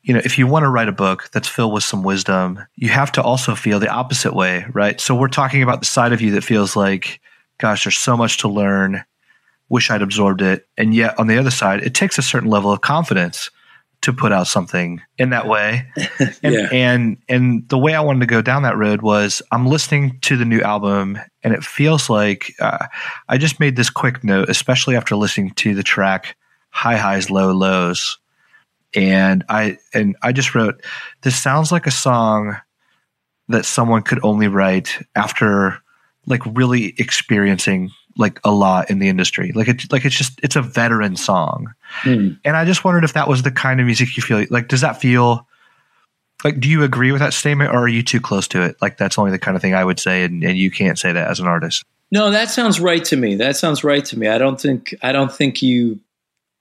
you 0.03 0.13
know 0.13 0.21
if 0.23 0.37
you 0.37 0.47
want 0.47 0.63
to 0.63 0.69
write 0.69 0.89
a 0.89 0.93
book 0.93 1.29
that's 1.31 1.47
filled 1.47 1.73
with 1.73 1.83
some 1.83 2.03
wisdom, 2.03 2.59
you 2.75 2.89
have 2.89 3.11
to 3.13 3.23
also 3.23 3.55
feel 3.55 3.79
the 3.79 3.89
opposite 3.89 4.35
way, 4.35 4.65
right? 4.73 4.99
So 4.99 5.15
we're 5.15 5.27
talking 5.27 5.63
about 5.63 5.79
the 5.79 5.85
side 5.85 6.13
of 6.13 6.21
you 6.21 6.31
that 6.31 6.43
feels 6.43 6.75
like, 6.75 7.21
gosh, 7.57 7.85
there's 7.85 7.97
so 7.97 8.17
much 8.17 8.39
to 8.39 8.49
learn 8.49 9.03
wish 9.71 9.89
I'd 9.89 10.01
absorbed 10.01 10.41
it. 10.41 10.67
And 10.77 10.93
yet, 10.93 11.17
on 11.17 11.27
the 11.27 11.37
other 11.37 11.49
side, 11.49 11.81
it 11.81 11.95
takes 11.95 12.17
a 12.17 12.21
certain 12.21 12.49
level 12.49 12.71
of 12.71 12.81
confidence 12.81 13.49
to 14.01 14.11
put 14.11 14.31
out 14.31 14.47
something 14.47 15.01
in 15.17 15.29
that 15.29 15.47
way. 15.47 15.87
And, 16.43 16.53
yeah. 16.53 16.69
and 16.71 17.17
and 17.29 17.69
the 17.69 17.77
way 17.77 17.93
I 17.93 18.01
wanted 18.01 18.21
to 18.21 18.25
go 18.25 18.41
down 18.41 18.63
that 18.63 18.77
road 18.77 19.01
was 19.01 19.41
I'm 19.51 19.67
listening 19.67 20.19
to 20.21 20.37
the 20.37 20.45
new 20.45 20.61
album, 20.61 21.19
and 21.43 21.53
it 21.53 21.63
feels 21.63 22.09
like 22.09 22.53
uh, 22.59 22.87
I 23.29 23.37
just 23.37 23.59
made 23.59 23.75
this 23.75 23.89
quick 23.89 24.23
note, 24.23 24.49
especially 24.49 24.95
after 24.95 25.15
listening 25.15 25.51
to 25.51 25.75
the 25.75 25.83
track 25.83 26.35
"High 26.69 26.97
Highs, 26.97 27.29
Low 27.29 27.51
Lows," 27.51 28.17
and 28.95 29.43
I 29.49 29.77
and 29.93 30.15
I 30.23 30.31
just 30.31 30.55
wrote, 30.55 30.83
"This 31.21 31.39
sounds 31.39 31.71
like 31.71 31.87
a 31.87 31.91
song." 31.91 32.57
That 33.47 33.65
someone 33.65 34.03
could 34.03 34.19
only 34.23 34.47
write 34.47 34.97
after 35.15 35.81
like 36.25 36.41
really 36.45 36.93
experiencing 36.97 37.91
like 38.17 38.39
a 38.43 38.51
lot 38.51 38.89
in 38.89 38.99
the 38.99 39.07
industry. 39.09 39.51
Like 39.53 39.67
it's 39.67 39.91
like 39.91 40.05
it's 40.05 40.15
just 40.15 40.39
it's 40.43 40.55
a 40.55 40.61
veteran 40.61 41.15
song, 41.15 41.73
Hmm. 42.03 42.29
and 42.45 42.55
I 42.57 42.65
just 42.65 42.83
wondered 42.83 43.03
if 43.03 43.13
that 43.13 43.27
was 43.27 43.43
the 43.43 43.51
kind 43.51 43.79
of 43.79 43.85
music 43.85 44.15
you 44.17 44.23
feel 44.23 44.45
like. 44.49 44.67
Does 44.67 44.81
that 44.81 44.99
feel 45.01 45.47
like? 46.43 46.59
Do 46.59 46.67
you 46.69 46.83
agree 46.83 47.11
with 47.11 47.21
that 47.21 47.33
statement, 47.33 47.71
or 47.71 47.79
are 47.79 47.87
you 47.87 48.03
too 48.03 48.19
close 48.19 48.47
to 48.49 48.61
it? 48.63 48.75
Like 48.81 48.97
that's 48.97 49.17
only 49.17 49.31
the 49.31 49.39
kind 49.39 49.55
of 49.55 49.61
thing 49.61 49.73
I 49.75 49.83
would 49.85 49.99
say, 49.99 50.23
and, 50.23 50.43
and 50.43 50.57
you 50.57 50.71
can't 50.71 50.97
say 50.99 51.11
that 51.11 51.27
as 51.29 51.39
an 51.39 51.47
artist. 51.47 51.83
No, 52.11 52.31
that 52.31 52.49
sounds 52.49 52.79
right 52.79 53.03
to 53.05 53.15
me. 53.15 53.35
That 53.35 53.55
sounds 53.55 53.83
right 53.83 54.03
to 54.05 54.19
me. 54.19 54.27
I 54.27 54.37
don't 54.37 54.59
think 54.59 54.93
I 55.01 55.11
don't 55.11 55.31
think 55.31 55.61
you 55.61 55.99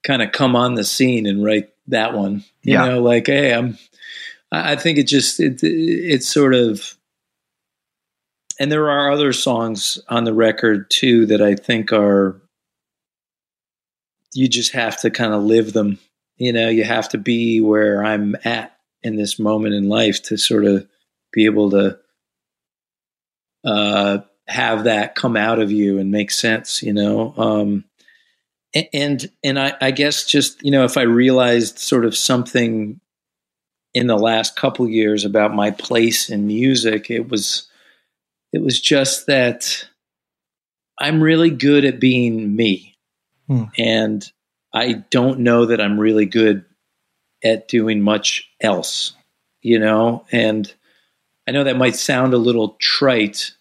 kind 0.04 0.22
of 0.22 0.32
come 0.32 0.54
on 0.56 0.74
the 0.74 0.84
scene 0.84 1.26
and 1.26 1.42
write 1.44 1.70
that 1.88 2.14
one. 2.14 2.44
You 2.62 2.74
Yeah. 2.74 2.86
know, 2.86 3.02
like 3.02 3.26
hey, 3.26 3.52
I'm. 3.54 3.76
I 4.52 4.72
I 4.72 4.76
think 4.76 4.98
it 4.98 5.04
just 5.08 5.40
it 5.40 5.60
it's 5.62 6.28
sort 6.28 6.54
of, 6.54 6.94
and 8.60 8.70
there 8.70 8.90
are 8.90 9.10
other 9.10 9.32
songs 9.32 9.98
on 10.08 10.24
the 10.24 10.34
record 10.34 10.90
too 10.90 11.26
that 11.26 11.40
I 11.40 11.54
think 11.54 11.92
are. 11.92 12.40
You 14.32 14.48
just 14.48 14.72
have 14.72 15.00
to 15.00 15.10
kind 15.10 15.32
of 15.32 15.42
live 15.42 15.72
them. 15.72 15.98
You 16.36 16.52
know, 16.52 16.68
you 16.68 16.84
have 16.84 17.08
to 17.08 17.18
be 17.18 17.60
where 17.60 18.04
I'm 18.04 18.36
at 18.44 18.76
in 19.02 19.16
this 19.16 19.38
moment 19.38 19.74
in 19.74 19.88
life 19.88 20.22
to 20.24 20.36
sort 20.36 20.64
of 20.66 20.86
be 21.32 21.46
able 21.46 21.70
to 21.70 21.98
uh, 23.64 24.18
have 24.46 24.84
that 24.84 25.14
come 25.14 25.36
out 25.36 25.58
of 25.58 25.72
you 25.72 25.98
and 25.98 26.10
make 26.10 26.30
sense, 26.30 26.82
you 26.82 26.92
know. 26.92 27.34
Um, 27.36 27.84
and 28.92 29.28
and 29.42 29.58
I, 29.58 29.74
I 29.80 29.90
guess 29.90 30.24
just 30.24 30.62
you 30.62 30.70
know 30.70 30.84
if 30.84 30.98
I 30.98 31.02
realized 31.02 31.78
sort 31.78 32.04
of 32.04 32.16
something 32.16 33.00
in 33.94 34.06
the 34.06 34.18
last 34.18 34.54
couple 34.54 34.88
years 34.88 35.24
about 35.24 35.54
my 35.54 35.70
place 35.70 36.28
in 36.28 36.46
music, 36.46 37.10
it 37.10 37.28
was 37.30 37.69
it 38.52 38.62
was 38.62 38.80
just 38.80 39.26
that 39.26 39.86
I'm 40.98 41.22
really 41.22 41.50
good 41.50 41.84
at 41.84 42.00
being 42.00 42.54
me, 42.54 42.96
Hmm. 43.48 43.64
and 43.78 44.32
I 44.72 44.92
don't 45.10 45.40
know 45.40 45.66
that 45.66 45.80
I'm 45.80 45.98
really 45.98 46.26
good 46.26 46.64
at 47.42 47.68
doing 47.68 48.00
much 48.02 48.48
else, 48.60 49.14
you 49.62 49.78
know. 49.78 50.24
And 50.30 50.72
I 51.48 51.52
know 51.52 51.64
that 51.64 51.76
might 51.76 51.96
sound 51.96 52.34
a 52.34 52.38
little 52.38 52.76
trite, 52.80 53.52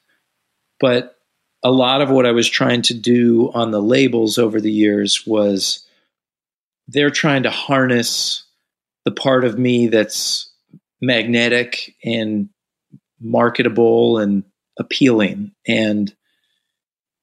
but 0.79 1.15
a 1.63 1.71
lot 1.71 2.01
of 2.01 2.09
what 2.09 2.25
I 2.25 2.31
was 2.31 2.47
trying 2.47 2.81
to 2.83 2.93
do 2.93 3.51
on 3.53 3.71
the 3.71 3.81
labels 3.81 4.37
over 4.37 4.61
the 4.61 4.71
years 4.71 5.25
was 5.25 5.85
they're 6.87 7.09
trying 7.09 7.43
to 7.43 7.49
harness 7.49 8.43
the 9.05 9.11
part 9.11 9.43
of 9.43 9.57
me 9.57 9.87
that's 9.87 10.51
magnetic 11.01 11.95
and 12.03 12.49
marketable 13.19 14.17
and 14.17 14.43
appealing 14.79 15.51
and 15.67 16.13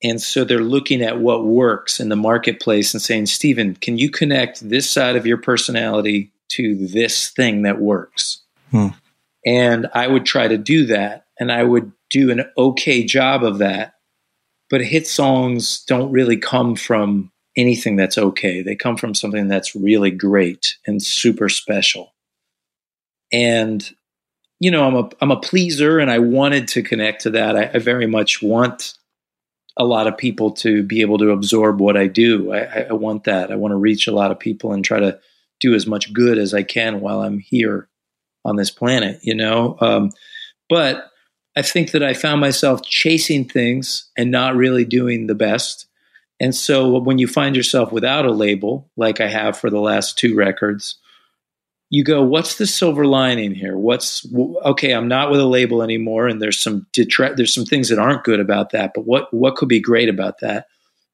and 0.03 0.21
so 0.21 0.45
they're 0.45 0.61
looking 0.61 1.01
at 1.03 1.21
what 1.21 1.47
works 1.47 1.99
in 1.99 2.11
the 2.11 2.17
marketplace 2.17 2.93
and 2.95 3.03
saying 3.03 3.27
Stephen 3.27 3.75
can 3.75 3.99
you 3.99 4.11
connect 4.11 4.69
this 4.69 4.89
side 4.89 5.17
of 5.17 5.27
your 5.27 5.39
personality 5.39 6.33
to 6.51 6.87
this 6.87 7.31
thing 7.31 7.63
that 7.63 7.81
works 7.81 8.43
Hmm. 8.71 8.89
and 9.45 9.89
I 9.95 10.07
would 10.07 10.27
try 10.27 10.49
to 10.49 10.59
do 10.59 10.87
that 10.87 11.27
and 11.39 11.51
I 11.53 11.63
would 11.63 11.93
do 12.11 12.31
an 12.31 12.45
okay 12.59 13.05
job 13.05 13.43
of 13.45 13.59
that 13.59 13.95
but 14.71 14.81
hit 14.81 15.07
songs 15.07 15.85
don't 15.85 16.11
really 16.11 16.37
come 16.37 16.75
from 16.75 17.31
anything 17.57 17.97
that's 17.97 18.19
okay. 18.19 18.63
They 18.63 18.77
come 18.77 18.97
from 18.97 19.15
something 19.15 19.49
that's 19.49 19.75
really 19.75 20.11
great 20.11 20.77
and 20.87 21.03
super 21.03 21.49
special. 21.49 22.15
And 23.33 23.89
you 24.59 24.71
know, 24.71 24.85
I'm 24.85 24.97
a 24.97 25.11
I'm 25.21 25.31
a 25.31 25.41
pleaser, 25.41 25.99
and 25.99 26.11
I 26.11 26.19
wanted 26.19 26.69
to 26.69 26.83
connect 26.83 27.23
to 27.23 27.31
that. 27.31 27.57
I, 27.57 27.71
I 27.75 27.79
very 27.79 28.07
much 28.07 28.43
want 28.43 28.95
a 29.77 29.85
lot 29.85 30.07
of 30.07 30.17
people 30.17 30.53
to 30.53 30.83
be 30.83 31.03
able 31.03 31.19
to 31.19 31.31
absorb 31.31 31.81
what 31.81 31.97
I 31.99 32.07
do. 32.07 32.55
I, 32.55 32.87
I, 32.89 32.93
want 32.95 33.25
that. 33.25 33.53
I 33.53 33.57
want 33.57 33.73
to 33.73 33.77
reach 33.77 34.07
a 34.07 34.13
lot 34.13 34.31
of 34.31 34.39
people 34.39 34.73
and 34.73 34.83
try 34.83 34.99
to 34.99 35.21
do 35.61 35.75
as 35.75 35.87
much 35.87 36.15
good 36.15 36.39
as 36.39 36.55
I 36.55 36.63
can 36.63 37.01
while 37.01 37.21
I'm 37.21 37.39
here 37.39 37.87
on 38.43 38.57
this 38.57 38.71
planet. 38.71 39.21
You 39.23 39.35
know, 39.35 39.77
um, 39.81 40.13
but 40.71 41.11
I 41.57 41.63
think 41.63 41.91
that 41.91 42.03
I 42.03 42.15
found 42.15 42.41
myself 42.41 42.83
chasing 42.83 43.45
things 43.45 44.11
and 44.17 44.31
not 44.31 44.57
really 44.57 44.85
doing 44.85 45.27
the 45.27 45.35
best. 45.35 45.87
And 46.41 46.55
so 46.55 46.99
when 46.99 47.19
you 47.19 47.27
find 47.27 47.57
yourself 47.57 47.93
without 47.93 48.27
a 48.27 48.31
label, 48.31 48.91
like 48.97 49.21
I 49.21 49.29
have 49.29 49.59
for 49.59 49.71
the 49.71 49.81
last 49.81 50.19
two 50.19 50.35
records, 50.35 50.99
you 51.89 52.03
go, 52.03 52.23
what's 52.23 52.57
the 52.57 52.67
silver 52.67 53.05
lining 53.05 53.55
here? 53.55 53.77
What's 53.77 54.27
okay? 54.35 54.93
I'm 54.93 55.09
not 55.09 55.31
with 55.31 55.41
a 55.41 55.47
label 55.47 55.83
anymore, 55.83 56.27
and 56.27 56.43
there's 56.43 56.59
some 56.59 56.87
detra- 56.93 57.37
there's 57.37 57.55
some 57.55 57.65
things 57.65 57.89
that 57.89 57.99
aren't 57.99 58.25
good 58.25 58.41
about 58.41 58.71
that. 58.71 58.93
But 58.95 59.07
what 59.07 59.33
what 59.33 59.57
could 59.57 59.69
be 59.69 59.81
great 59.81 60.09
about 60.09 60.41
that? 60.41 60.67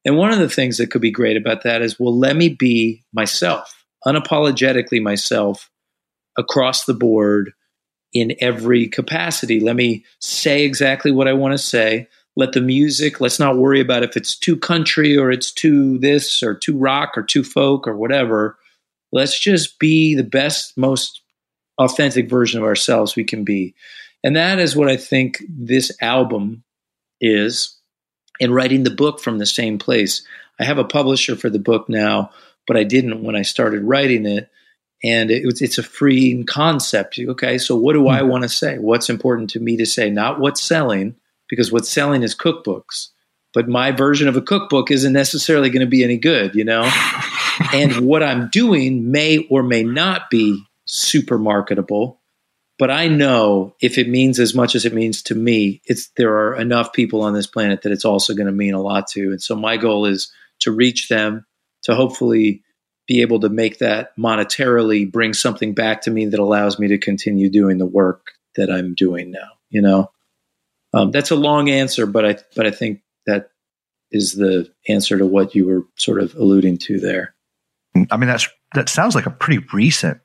And 0.05 0.17
one 0.17 0.33
of 0.33 0.39
the 0.39 0.49
things 0.49 0.79
that 0.79 0.91
could 0.91 1.03
be 1.03 1.11
great 1.11 1.37
about 1.37 1.63
that 1.63 1.83
is, 1.83 2.01
well, 2.01 2.17
let 2.17 2.37
me 2.37 2.49
be 2.49 3.05
myself, 3.13 3.85
unapologetically 4.07 5.01
myself, 5.01 5.71
across 6.37 6.87
the 6.87 6.95
board 6.95 7.53
in 8.13 8.35
every 8.41 8.89
capacity. 8.89 9.61
Let 9.61 9.77
me 9.77 10.05
say 10.21 10.65
exactly 10.65 11.11
what 11.13 11.29
I 11.29 11.33
want 11.35 11.53
to 11.53 11.59
say. 11.59 12.09
Let 12.35 12.53
the 12.53 12.61
music, 12.63 13.21
let's 13.21 13.39
not 13.39 13.59
worry 13.59 13.81
about 13.81 14.03
if 14.03 14.17
it's 14.17 14.37
too 14.37 14.57
country 14.57 15.17
or 15.17 15.31
it's 15.31 15.53
too 15.53 15.99
this 15.99 16.43
or 16.43 16.55
too 16.55 16.77
rock 16.77 17.13
or 17.17 17.23
too 17.23 17.45
folk 17.45 17.87
or 17.87 17.97
whatever. 17.97 18.57
Let's 19.13 19.39
just 19.39 19.79
be 19.79 20.15
the 20.15 20.25
best, 20.25 20.77
most 20.77 21.21
authentic 21.79 22.29
version 22.29 22.61
of 22.61 22.67
ourselves 22.67 23.15
we 23.15 23.25
can 23.25 23.45
be. 23.45 23.75
And 24.25 24.37
that 24.37 24.59
is 24.59 24.77
what 24.77 24.89
I 24.89 24.97
think 24.97 25.43
this 25.49 25.93
album 26.01 26.65
is. 27.21 27.77
And 28.41 28.55
writing 28.55 28.83
the 28.83 28.91
book 28.91 29.21
from 29.21 29.39
the 29.39 29.47
same 29.47 29.79
place. 29.79 30.27
I 30.59 30.65
have 30.65 30.79
a 30.79 30.85
publisher 30.85 31.37
for 31.37 31.51
the 31.51 31.59
book 31.59 31.89
now, 31.89 32.31
but 32.67 32.77
I 32.77 32.83
didn't 32.83 33.23
when 33.23 33.37
I 33.37 33.43
started 33.43 33.85
writing 33.85 34.27
it 34.27 34.51
and 35.05 35.31
it 35.31 35.45
was, 35.45 35.61
it's 35.61 35.79
a 35.79 35.83
freeing 35.83 36.45
concept. 36.45 37.19
Okay, 37.19 37.59
so 37.59 37.77
what 37.77 37.95
do 37.95 38.09
I 38.09 38.21
hmm. 38.21 38.29
want 38.29 38.43
to 38.43 38.49
say? 38.49 38.79
What's 38.79 39.11
important 39.11 39.51
to 39.51 39.61
me 39.61 39.77
to 39.77 39.87
say? 39.87 40.11
Not 40.11 40.41
what's 40.41 40.61
selling, 40.61 41.17
because 41.49 41.73
what's 41.73 41.91
selling 41.91 42.23
is 42.23 42.35
cookbooks. 42.35 43.09
But 43.53 43.69
my 43.69 43.91
version 43.91 44.29
of 44.29 44.37
a 44.37 44.43
cookbook 44.43 44.91
isn't 44.91 45.13
necessarily 45.13 45.69
going 45.69 45.85
to 45.85 45.91
be 45.91 46.05
any 46.05 46.17
good, 46.17 46.55
you 46.55 46.65
know. 46.65 46.83
and 47.73 48.07
what 48.07 48.23
I'm 48.23 48.49
doing 48.49 49.11
may 49.11 49.47
or 49.51 49.63
may 49.63 49.83
not 49.83 50.31
be 50.31 50.63
super 50.85 51.39
marketable, 51.39 52.21
but 52.79 52.91
I 52.91 53.09
know 53.09 53.75
if 53.81 53.99
it 53.99 54.09
means 54.09 54.39
as 54.39 54.55
much 54.55 54.75
as 54.75 54.85
it 54.85 54.95
means 54.95 55.23
to 55.25 55.35
me, 55.35 55.81
it's 55.87 56.09
there 56.17 56.37
are 56.37 56.57
enough 56.57 56.93
people 56.93 57.23
on 57.23 57.35
this 57.35 57.47
planet 57.47 57.83
that 57.83 57.93
it's 57.93 58.05
also 58.05 58.35
going 58.35 58.47
to 58.47 58.53
mean 58.53 58.75
a 58.75 58.81
lot 58.81 59.07
to. 59.09 59.31
And 59.31 59.43
so 59.43 59.55
my 59.55 59.77
goal 59.77 60.07
is 60.07 60.33
to 60.61 60.73
reach 60.73 61.09
them, 61.09 61.47
to 61.83 61.95
hopefully 61.95 62.63
be 63.07 63.21
able 63.21 63.41
to 63.41 63.49
make 63.49 63.79
that 63.79 64.17
monetarily 64.17 65.11
bring 65.11 65.35
something 65.35 65.75
back 65.75 66.03
to 66.03 66.11
me 66.11 66.27
that 66.27 66.41
allows 66.41 66.79
me 66.79 66.89
to 66.89 66.99
continue 66.99 67.51
doing 67.51 67.79
the 67.79 67.87
work 67.87 68.33
that 68.57 68.71
I'm 68.71 68.95
doing 68.95 69.31
now. 69.31 69.51
You 69.71 69.83
know, 69.83 70.11
um, 70.95 71.11
that's 71.11 71.31
a 71.31 71.37
long 71.37 71.69
answer, 71.71 72.07
but 72.07 72.25
I 72.25 72.37
but 72.55 72.67
I 72.67 72.71
think 72.71 73.03
that 73.27 73.51
is 74.11 74.33
the 74.33 74.71
answer 74.89 75.19
to 75.19 75.27
what 75.27 75.55
you 75.55 75.67
were 75.67 75.83
sort 75.97 76.23
of 76.23 76.35
alluding 76.35 76.79
to 76.79 77.01
there. 77.01 77.35
I 78.11 78.17
mean, 78.17 78.29
that's 78.29 78.49
that 78.75 78.89
sounds 78.89 79.15
like 79.15 79.27
a 79.27 79.31
pretty 79.31 79.65
recent 79.73 80.21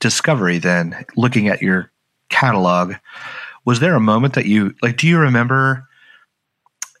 discovery. 0.00 0.58
Then, 0.58 1.04
looking 1.16 1.48
at 1.48 1.62
your 1.62 1.92
catalog, 2.28 2.94
was 3.64 3.80
there 3.80 3.94
a 3.94 4.00
moment 4.00 4.34
that 4.34 4.46
you 4.46 4.74
like? 4.82 4.96
Do 4.96 5.06
you 5.06 5.18
remember 5.18 5.88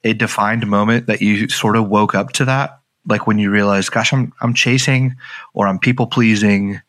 a 0.04 0.12
defined 0.12 0.66
moment 0.66 1.06
that 1.06 1.22
you 1.22 1.48
sort 1.48 1.76
of 1.76 1.88
woke 1.88 2.14
up 2.14 2.32
to 2.32 2.44
that? 2.44 2.80
Like 3.06 3.26
when 3.26 3.38
you 3.38 3.50
realized, 3.50 3.90
"Gosh, 3.90 4.12
I'm 4.12 4.32
I'm 4.40 4.54
chasing, 4.54 5.16
or 5.52 5.66
I'm 5.66 5.78
people 5.78 6.06
pleasing." 6.06 6.80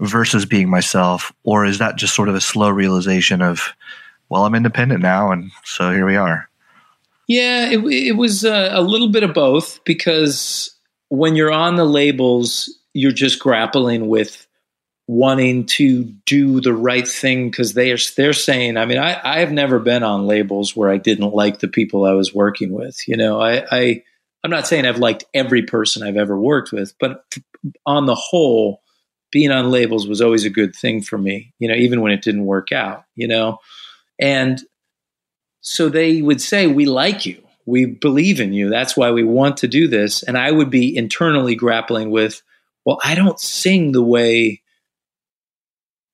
versus 0.00 0.44
being 0.44 0.68
myself 0.68 1.32
or 1.44 1.64
is 1.64 1.78
that 1.78 1.94
just 1.94 2.16
sort 2.16 2.28
of 2.28 2.34
a 2.34 2.40
slow 2.40 2.68
realization 2.68 3.40
of 3.40 3.68
well 4.28 4.44
i'm 4.44 4.56
independent 4.56 5.00
now 5.00 5.30
and 5.30 5.52
so 5.62 5.92
here 5.92 6.04
we 6.04 6.16
are 6.16 6.48
Yeah, 7.26 7.70
it, 7.70 7.78
it 7.84 8.16
was 8.16 8.44
uh, 8.44 8.70
a 8.72 8.82
little 8.82 9.08
bit 9.08 9.22
of 9.22 9.34
both 9.34 9.82
because 9.84 10.73
when 11.16 11.36
you're 11.36 11.52
on 11.52 11.76
the 11.76 11.84
labels, 11.84 12.72
you're 12.92 13.12
just 13.12 13.38
grappling 13.38 14.08
with 14.08 14.46
wanting 15.06 15.66
to 15.66 16.04
do 16.24 16.60
the 16.60 16.72
right 16.72 17.06
thing 17.06 17.50
because 17.50 17.74
they 17.74 17.92
are 17.92 17.98
they're 18.16 18.32
saying. 18.32 18.76
I 18.76 18.86
mean, 18.86 18.98
I 18.98 19.20
I 19.22 19.40
have 19.40 19.52
never 19.52 19.78
been 19.78 20.02
on 20.02 20.26
labels 20.26 20.74
where 20.74 20.90
I 20.90 20.96
didn't 20.96 21.34
like 21.34 21.60
the 21.60 21.68
people 21.68 22.04
I 22.04 22.12
was 22.12 22.34
working 22.34 22.72
with. 22.72 23.06
You 23.06 23.16
know, 23.16 23.40
I, 23.40 23.64
I 23.70 24.02
I'm 24.42 24.50
not 24.50 24.66
saying 24.66 24.86
I've 24.86 24.98
liked 24.98 25.24
every 25.34 25.62
person 25.62 26.02
I've 26.02 26.16
ever 26.16 26.38
worked 26.38 26.72
with, 26.72 26.94
but 26.98 27.24
on 27.86 28.06
the 28.06 28.14
whole, 28.14 28.82
being 29.30 29.50
on 29.50 29.70
labels 29.70 30.06
was 30.06 30.20
always 30.20 30.44
a 30.44 30.50
good 30.50 30.74
thing 30.74 31.02
for 31.02 31.18
me. 31.18 31.52
You 31.58 31.68
know, 31.68 31.74
even 31.74 32.00
when 32.00 32.12
it 32.12 32.22
didn't 32.22 32.46
work 32.46 32.72
out. 32.72 33.04
You 33.14 33.28
know, 33.28 33.58
and 34.18 34.60
so 35.60 35.88
they 35.88 36.22
would 36.22 36.40
say, 36.40 36.66
We 36.66 36.86
like 36.86 37.26
you. 37.26 37.43
We 37.66 37.86
believe 37.86 38.40
in 38.40 38.52
you. 38.52 38.68
That's 38.68 38.96
why 38.96 39.10
we 39.10 39.24
want 39.24 39.58
to 39.58 39.68
do 39.68 39.88
this. 39.88 40.22
And 40.22 40.36
I 40.36 40.50
would 40.50 40.70
be 40.70 40.96
internally 40.96 41.54
grappling 41.54 42.10
with, 42.10 42.42
Well, 42.84 42.98
I 43.02 43.14
don't 43.14 43.40
sing 43.40 43.92
the 43.92 44.02
way, 44.02 44.62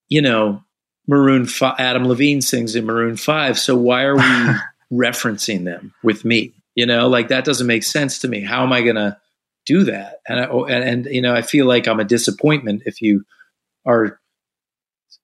you 0.08 0.22
know, 0.22 0.62
Maroon 1.06 1.46
Fi- 1.46 1.74
Adam 1.78 2.06
Levine 2.06 2.40
sings 2.40 2.76
in 2.76 2.86
Maroon 2.86 3.16
5. 3.16 3.58
So 3.58 3.76
why 3.76 4.04
are 4.04 4.16
we 4.16 4.54
referencing 4.92 5.64
them 5.64 5.92
with 6.02 6.24
me? 6.24 6.54
You 6.76 6.86
know, 6.86 7.08
like 7.08 7.28
that 7.28 7.44
doesn't 7.44 7.66
make 7.66 7.82
sense 7.82 8.20
to 8.20 8.28
me. 8.28 8.42
How 8.42 8.62
am 8.62 8.72
I 8.72 8.82
going 8.82 8.96
to 8.96 9.16
do 9.66 9.84
that? 9.84 10.20
And, 10.28 10.40
I, 10.40 10.46
oh, 10.46 10.64
and, 10.64 10.84
and, 10.84 11.06
you 11.06 11.20
know, 11.20 11.34
I 11.34 11.42
feel 11.42 11.66
like 11.66 11.88
I'm 11.88 12.00
a 12.00 12.04
disappointment 12.04 12.82
if 12.86 13.02
you 13.02 13.24
are 13.84 14.19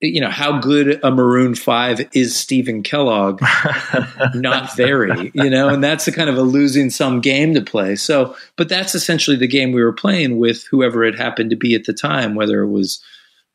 you 0.00 0.20
know 0.20 0.30
how 0.30 0.58
good 0.58 1.00
a 1.02 1.10
maroon 1.10 1.54
5 1.54 2.08
is 2.12 2.36
stephen 2.36 2.82
kellogg? 2.82 3.40
Not 4.34 4.76
very 4.76 5.30
you 5.34 5.50
know 5.50 5.68
and 5.68 5.82
that's 5.82 6.06
a 6.06 6.12
kind 6.12 6.28
of 6.28 6.36
a 6.36 6.42
losing 6.42 6.90
some 6.90 7.20
game 7.20 7.54
to 7.54 7.62
play. 7.62 7.96
So 7.96 8.36
but 8.56 8.68
that's 8.68 8.94
essentially 8.94 9.36
the 9.36 9.46
game 9.46 9.72
we 9.72 9.82
were 9.82 9.92
playing 9.92 10.38
with 10.38 10.64
whoever 10.70 11.04
it 11.04 11.18
happened 11.18 11.50
to 11.50 11.56
be 11.56 11.74
at 11.74 11.84
the 11.84 11.94
time 11.94 12.34
whether 12.34 12.62
it 12.62 12.70
was 12.70 13.02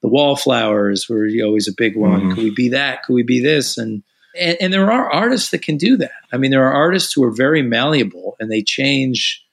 the 0.02 0.10
wallflowers 0.10 1.08
were 1.08 1.28
always 1.44 1.68
a 1.68 1.74
big 1.74 1.96
one 1.96 2.22
mm. 2.22 2.30
could 2.34 2.44
we 2.44 2.54
be 2.56 2.70
that 2.70 3.04
could 3.04 3.14
we 3.14 3.24
be 3.24 3.40
this? 3.40 3.78
And, 3.78 4.04
and 4.40 4.58
and 4.60 4.74
there 4.74 4.92
are 4.92 5.12
artists 5.12 5.52
that 5.52 5.62
can 5.62 5.78
do 5.78 5.98
that. 5.98 6.12
I 6.34 6.38
mean 6.38 6.52
there 6.52 6.66
are 6.66 6.74
artists 6.74 7.14
who 7.14 7.24
are 7.24 7.32
very 7.32 7.62
malleable 7.62 8.36
and 8.40 8.52
they 8.52 8.64
change 8.64 9.46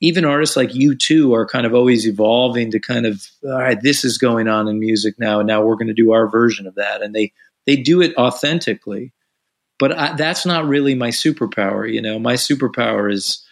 even 0.00 0.24
artists 0.24 0.56
like 0.56 0.70
U2 0.70 1.34
are 1.34 1.46
kind 1.46 1.66
of 1.66 1.74
always 1.74 2.06
evolving 2.06 2.70
to 2.70 2.80
kind 2.80 3.06
of 3.06 3.26
all 3.44 3.52
right 3.52 3.80
this 3.80 4.04
is 4.04 4.18
going 4.18 4.48
on 4.48 4.68
in 4.68 4.78
music 4.78 5.18
now 5.18 5.40
and 5.40 5.48
now 5.48 5.62
we're 5.62 5.74
going 5.74 5.88
to 5.88 5.94
do 5.94 6.12
our 6.12 6.28
version 6.28 6.66
of 6.66 6.74
that. 6.76 7.02
And 7.02 7.14
they 7.14 7.32
they 7.66 7.76
do 7.76 8.00
it 8.00 8.16
authentically 8.16 9.12
but 9.78 9.96
I, 9.96 10.16
that's 10.16 10.44
not 10.44 10.66
really 10.66 10.94
my 10.94 11.08
superpower 11.08 11.92
you 11.92 12.02
know? 12.02 12.18
My 12.18 12.34
superpower 12.34 13.12
is 13.12 13.44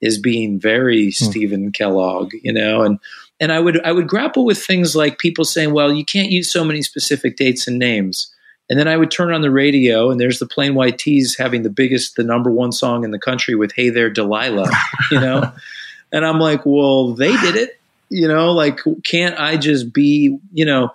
is 0.00 0.18
being 0.18 0.58
very 0.58 1.06
hmm. 1.06 1.24
Stephen 1.24 1.72
Kellogg 1.72 2.32
you 2.42 2.52
know? 2.52 2.82
And 2.82 2.98
and 3.38 3.52
I 3.52 3.60
would 3.60 3.84
I 3.84 3.92
would 3.92 4.08
grapple 4.08 4.44
with 4.44 4.62
things 4.62 4.96
like 4.96 5.18
people 5.18 5.44
saying 5.44 5.72
well 5.72 5.92
you 5.92 6.04
can't 6.04 6.30
use 6.30 6.50
so 6.50 6.64
many 6.64 6.82
specific 6.82 7.36
dates 7.36 7.66
and 7.66 7.78
names. 7.78 8.32
And 8.70 8.78
then 8.78 8.86
I 8.86 8.96
would 8.96 9.10
turn 9.10 9.32
on 9.32 9.42
the 9.42 9.50
radio 9.50 10.12
and 10.12 10.20
there's 10.20 10.38
the 10.38 10.46
Plain 10.46 10.76
White 10.76 10.96
T's 10.96 11.36
having 11.36 11.64
the 11.64 11.70
biggest 11.70 12.16
the 12.16 12.22
number 12.22 12.50
one 12.50 12.70
song 12.72 13.04
in 13.04 13.10
the 13.10 13.18
country 13.18 13.54
with 13.54 13.72
hey 13.72 13.90
there 13.90 14.08
Delilah 14.08 14.70
you 15.10 15.20
know 15.20 15.52
And 16.12 16.24
I'm 16.24 16.38
like, 16.38 16.62
well, 16.64 17.14
they 17.14 17.36
did 17.38 17.56
it. 17.56 17.80
You 18.08 18.26
know, 18.26 18.52
like, 18.52 18.80
can't 19.04 19.38
I 19.38 19.56
just 19.56 19.92
be, 19.92 20.36
you 20.52 20.64
know, 20.64 20.90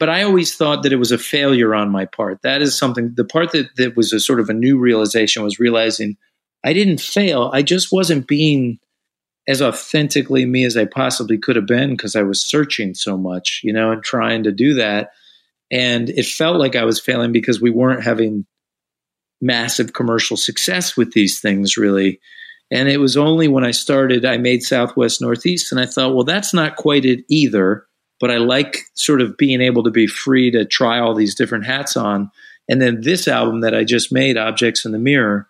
but 0.00 0.08
I 0.08 0.22
always 0.22 0.56
thought 0.56 0.82
that 0.82 0.92
it 0.92 0.96
was 0.96 1.12
a 1.12 1.18
failure 1.18 1.74
on 1.74 1.90
my 1.90 2.06
part. 2.06 2.40
That 2.42 2.62
is 2.62 2.76
something, 2.76 3.14
the 3.14 3.24
part 3.24 3.52
that, 3.52 3.68
that 3.76 3.96
was 3.96 4.12
a 4.12 4.20
sort 4.20 4.40
of 4.40 4.48
a 4.48 4.54
new 4.54 4.78
realization 4.78 5.42
was 5.42 5.58
realizing 5.58 6.16
I 6.64 6.72
didn't 6.72 7.00
fail. 7.00 7.50
I 7.52 7.62
just 7.62 7.92
wasn't 7.92 8.26
being 8.26 8.78
as 9.46 9.60
authentically 9.60 10.46
me 10.46 10.64
as 10.64 10.76
I 10.76 10.86
possibly 10.86 11.36
could 11.36 11.56
have 11.56 11.66
been 11.66 11.90
because 11.90 12.16
I 12.16 12.22
was 12.22 12.42
searching 12.42 12.94
so 12.94 13.18
much, 13.18 13.60
you 13.62 13.72
know, 13.72 13.92
and 13.92 14.02
trying 14.02 14.42
to 14.44 14.52
do 14.52 14.74
that. 14.74 15.10
And 15.70 16.08
it 16.10 16.26
felt 16.26 16.58
like 16.58 16.76
I 16.76 16.84
was 16.84 17.00
failing 17.00 17.32
because 17.32 17.60
we 17.60 17.70
weren't 17.70 18.02
having 18.02 18.46
massive 19.40 19.92
commercial 19.92 20.36
success 20.36 20.96
with 20.96 21.12
these 21.12 21.40
things, 21.40 21.76
really. 21.76 22.20
And 22.70 22.88
it 22.88 22.98
was 22.98 23.16
only 23.16 23.46
when 23.46 23.64
I 23.64 23.70
started, 23.70 24.24
I 24.24 24.36
made 24.38 24.62
Southwest 24.62 25.20
Northeast, 25.20 25.70
and 25.70 25.80
I 25.80 25.86
thought, 25.86 26.14
well, 26.14 26.24
that's 26.24 26.54
not 26.54 26.76
quite 26.76 27.04
it 27.04 27.24
either. 27.28 27.86
But 28.20 28.30
I 28.30 28.38
like 28.38 28.78
sort 28.94 29.20
of 29.20 29.36
being 29.36 29.60
able 29.60 29.82
to 29.84 29.90
be 29.90 30.06
free 30.06 30.50
to 30.52 30.64
try 30.64 30.98
all 30.98 31.14
these 31.14 31.34
different 31.34 31.66
hats 31.66 31.96
on. 31.96 32.30
And 32.68 32.80
then 32.80 33.02
this 33.02 33.28
album 33.28 33.60
that 33.60 33.74
I 33.74 33.84
just 33.84 34.12
made, 34.12 34.38
Objects 34.38 34.84
in 34.84 34.92
the 34.92 34.98
Mirror, 34.98 35.48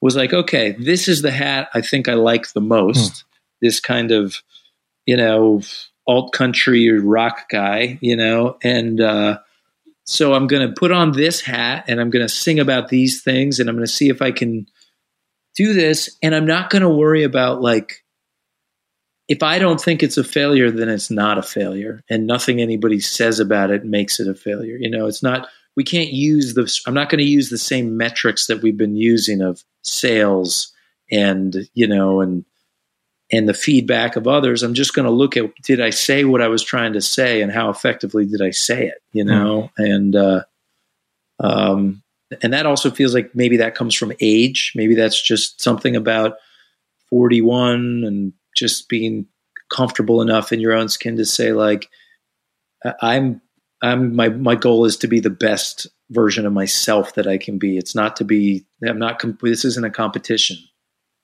was 0.00 0.16
like, 0.16 0.32
okay, 0.32 0.72
this 0.72 1.08
is 1.08 1.22
the 1.22 1.30
hat 1.30 1.68
I 1.72 1.80
think 1.80 2.08
I 2.08 2.14
like 2.14 2.52
the 2.52 2.60
most. 2.60 3.20
Hmm. 3.20 3.26
This 3.62 3.80
kind 3.80 4.10
of, 4.10 4.42
you 5.06 5.16
know, 5.16 5.62
alt 6.06 6.32
country 6.32 6.90
rock 6.98 7.48
guy, 7.48 7.98
you 8.00 8.16
know, 8.16 8.58
and 8.62 9.00
uh, 9.00 9.38
so 10.04 10.34
I'm 10.34 10.46
going 10.46 10.66
to 10.66 10.74
put 10.74 10.90
on 10.90 11.12
this 11.12 11.40
hat 11.40 11.84
and 11.86 12.00
I'm 12.00 12.10
going 12.10 12.24
to 12.24 12.28
sing 12.28 12.58
about 12.58 12.88
these 12.88 13.22
things 13.22 13.60
and 13.60 13.68
I'm 13.68 13.76
going 13.76 13.86
to 13.86 13.92
see 13.92 14.08
if 14.08 14.20
I 14.20 14.32
can 14.32 14.66
do 15.56 15.72
this 15.72 16.16
and 16.22 16.34
I'm 16.34 16.46
not 16.46 16.70
going 16.70 16.82
to 16.82 16.88
worry 16.88 17.24
about 17.24 17.60
like 17.60 18.04
if 19.28 19.42
I 19.42 19.58
don't 19.58 19.80
think 19.80 20.02
it's 20.02 20.18
a 20.18 20.24
failure 20.24 20.70
then 20.70 20.88
it's 20.88 21.10
not 21.10 21.38
a 21.38 21.42
failure 21.42 22.02
and 22.10 22.26
nothing 22.26 22.60
anybody 22.60 23.00
says 23.00 23.40
about 23.40 23.70
it 23.70 23.84
makes 23.84 24.20
it 24.20 24.28
a 24.28 24.34
failure. 24.34 24.76
You 24.76 24.90
know, 24.90 25.06
it's 25.06 25.22
not 25.22 25.48
we 25.76 25.84
can't 25.84 26.12
use 26.12 26.54
the 26.54 26.70
I'm 26.86 26.94
not 26.94 27.10
going 27.10 27.20
to 27.20 27.24
use 27.24 27.48
the 27.50 27.58
same 27.58 27.96
metrics 27.96 28.46
that 28.46 28.62
we've 28.62 28.76
been 28.76 28.96
using 28.96 29.40
of 29.40 29.62
sales 29.82 30.72
and, 31.10 31.68
you 31.74 31.86
know, 31.86 32.20
and 32.20 32.44
and 33.32 33.48
the 33.48 33.54
feedback 33.54 34.16
of 34.16 34.26
others. 34.26 34.64
I'm 34.64 34.74
just 34.74 34.94
going 34.94 35.06
to 35.06 35.12
look 35.12 35.36
at 35.36 35.54
did 35.62 35.80
I 35.80 35.90
say 35.90 36.24
what 36.24 36.42
I 36.42 36.48
was 36.48 36.62
trying 36.62 36.94
to 36.94 37.00
say 37.00 37.42
and 37.42 37.52
how 37.52 37.70
effectively 37.70 38.26
did 38.26 38.42
I 38.42 38.50
say 38.50 38.86
it, 38.86 39.02
you 39.12 39.24
know? 39.24 39.70
Mm. 39.78 39.94
And 39.94 40.16
uh 40.16 40.42
um 41.38 42.02
and 42.42 42.52
that 42.52 42.66
also 42.66 42.90
feels 42.90 43.14
like 43.14 43.34
maybe 43.34 43.56
that 43.56 43.74
comes 43.74 43.94
from 43.94 44.12
age. 44.20 44.72
Maybe 44.74 44.94
that's 44.94 45.20
just 45.20 45.60
something 45.60 45.96
about 45.96 46.34
41 47.10 48.04
and 48.04 48.32
just 48.54 48.88
being 48.88 49.26
comfortable 49.70 50.22
enough 50.22 50.52
in 50.52 50.60
your 50.60 50.72
own 50.72 50.88
skin 50.88 51.16
to 51.16 51.24
say 51.24 51.52
like 51.52 51.88
I'm 53.02 53.40
I'm 53.82 54.14
my 54.14 54.28
my 54.28 54.54
goal 54.54 54.84
is 54.84 54.96
to 54.98 55.08
be 55.08 55.20
the 55.20 55.30
best 55.30 55.86
version 56.10 56.46
of 56.46 56.52
myself 56.52 57.14
that 57.14 57.26
I 57.26 57.38
can 57.38 57.58
be. 57.58 57.78
It's 57.78 57.94
not 57.94 58.16
to 58.16 58.24
be 58.24 58.66
I'm 58.86 58.98
not 58.98 59.22
this 59.42 59.64
isn't 59.64 59.84
a 59.84 59.90
competition. 59.90 60.56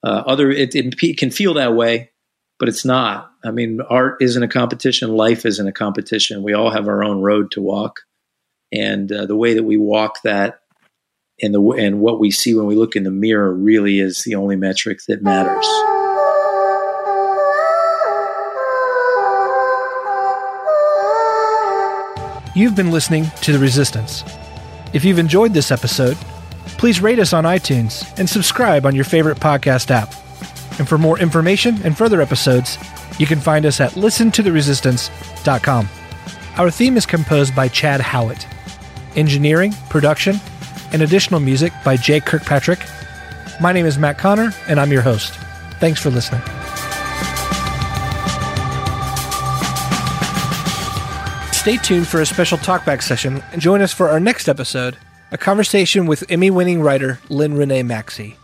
Uh, 0.04 0.22
other 0.26 0.50
it, 0.50 0.74
it 0.74 1.18
can 1.18 1.30
feel 1.30 1.54
that 1.54 1.74
way, 1.74 2.10
but 2.58 2.68
it's 2.68 2.84
not. 2.84 3.30
I 3.44 3.50
mean, 3.50 3.80
art 3.88 4.18
isn't 4.20 4.42
a 4.42 4.48
competition. 4.48 5.16
Life 5.16 5.44
isn't 5.46 5.66
a 5.66 5.72
competition. 5.72 6.42
We 6.42 6.52
all 6.52 6.70
have 6.70 6.88
our 6.88 7.02
own 7.02 7.20
road 7.20 7.50
to 7.52 7.62
walk, 7.62 8.00
and 8.72 9.10
uh, 9.10 9.26
the 9.26 9.36
way 9.36 9.54
that 9.54 9.64
we 9.64 9.76
walk 9.76 10.22
that 10.22 10.60
and 11.42 11.54
the 11.54 11.60
and 11.72 12.00
what 12.00 12.18
we 12.18 12.30
see 12.30 12.54
when 12.54 12.66
we 12.66 12.74
look 12.74 12.96
in 12.96 13.04
the 13.04 13.10
mirror 13.10 13.52
really 13.52 14.00
is 14.00 14.24
the 14.24 14.34
only 14.34 14.56
metric 14.56 15.00
that 15.08 15.22
matters. 15.22 15.66
You've 22.54 22.74
been 22.74 22.90
listening 22.90 23.26
to 23.42 23.52
The 23.52 23.58
Resistance. 23.58 24.24
If 24.94 25.04
you've 25.04 25.18
enjoyed 25.18 25.52
this 25.52 25.70
episode, 25.70 26.16
please 26.78 27.02
rate 27.02 27.18
us 27.18 27.34
on 27.34 27.44
iTunes 27.44 28.18
and 28.18 28.26
subscribe 28.26 28.86
on 28.86 28.94
your 28.94 29.04
favorite 29.04 29.38
podcast 29.38 29.90
app. 29.90 30.14
And 30.78 30.88
for 30.88 30.96
more 30.96 31.18
information 31.18 31.78
and 31.84 31.98
further 31.98 32.22
episodes, 32.22 32.78
you 33.18 33.26
can 33.26 33.40
find 33.40 33.66
us 33.66 33.78
at 33.78 33.92
listentotheresistance.com. 33.92 35.88
Our 36.56 36.70
theme 36.70 36.96
is 36.96 37.04
composed 37.04 37.54
by 37.54 37.68
Chad 37.68 38.00
Howitt. 38.00 38.46
Engineering, 39.16 39.74
production, 39.90 40.40
and 40.92 41.02
additional 41.02 41.40
music 41.40 41.72
by 41.84 41.96
Jay 41.96 42.20
Kirkpatrick. 42.20 42.80
My 43.60 43.72
name 43.72 43.86
is 43.86 43.98
Matt 43.98 44.18
Connor, 44.18 44.52
and 44.68 44.78
I'm 44.78 44.92
your 44.92 45.02
host. 45.02 45.34
Thanks 45.80 46.00
for 46.00 46.10
listening. 46.10 46.42
Stay 51.52 51.76
tuned 51.78 52.06
for 52.06 52.20
a 52.20 52.26
special 52.26 52.58
talkback 52.58 53.02
session 53.02 53.42
and 53.52 53.60
join 53.60 53.80
us 53.80 53.92
for 53.92 54.08
our 54.08 54.20
next 54.20 54.48
episode 54.48 54.96
a 55.32 55.38
conversation 55.38 56.06
with 56.06 56.24
Emmy 56.30 56.50
winning 56.50 56.80
writer 56.80 57.18
Lynn 57.28 57.54
Renee 57.56 57.82
Maxcy. 57.82 58.36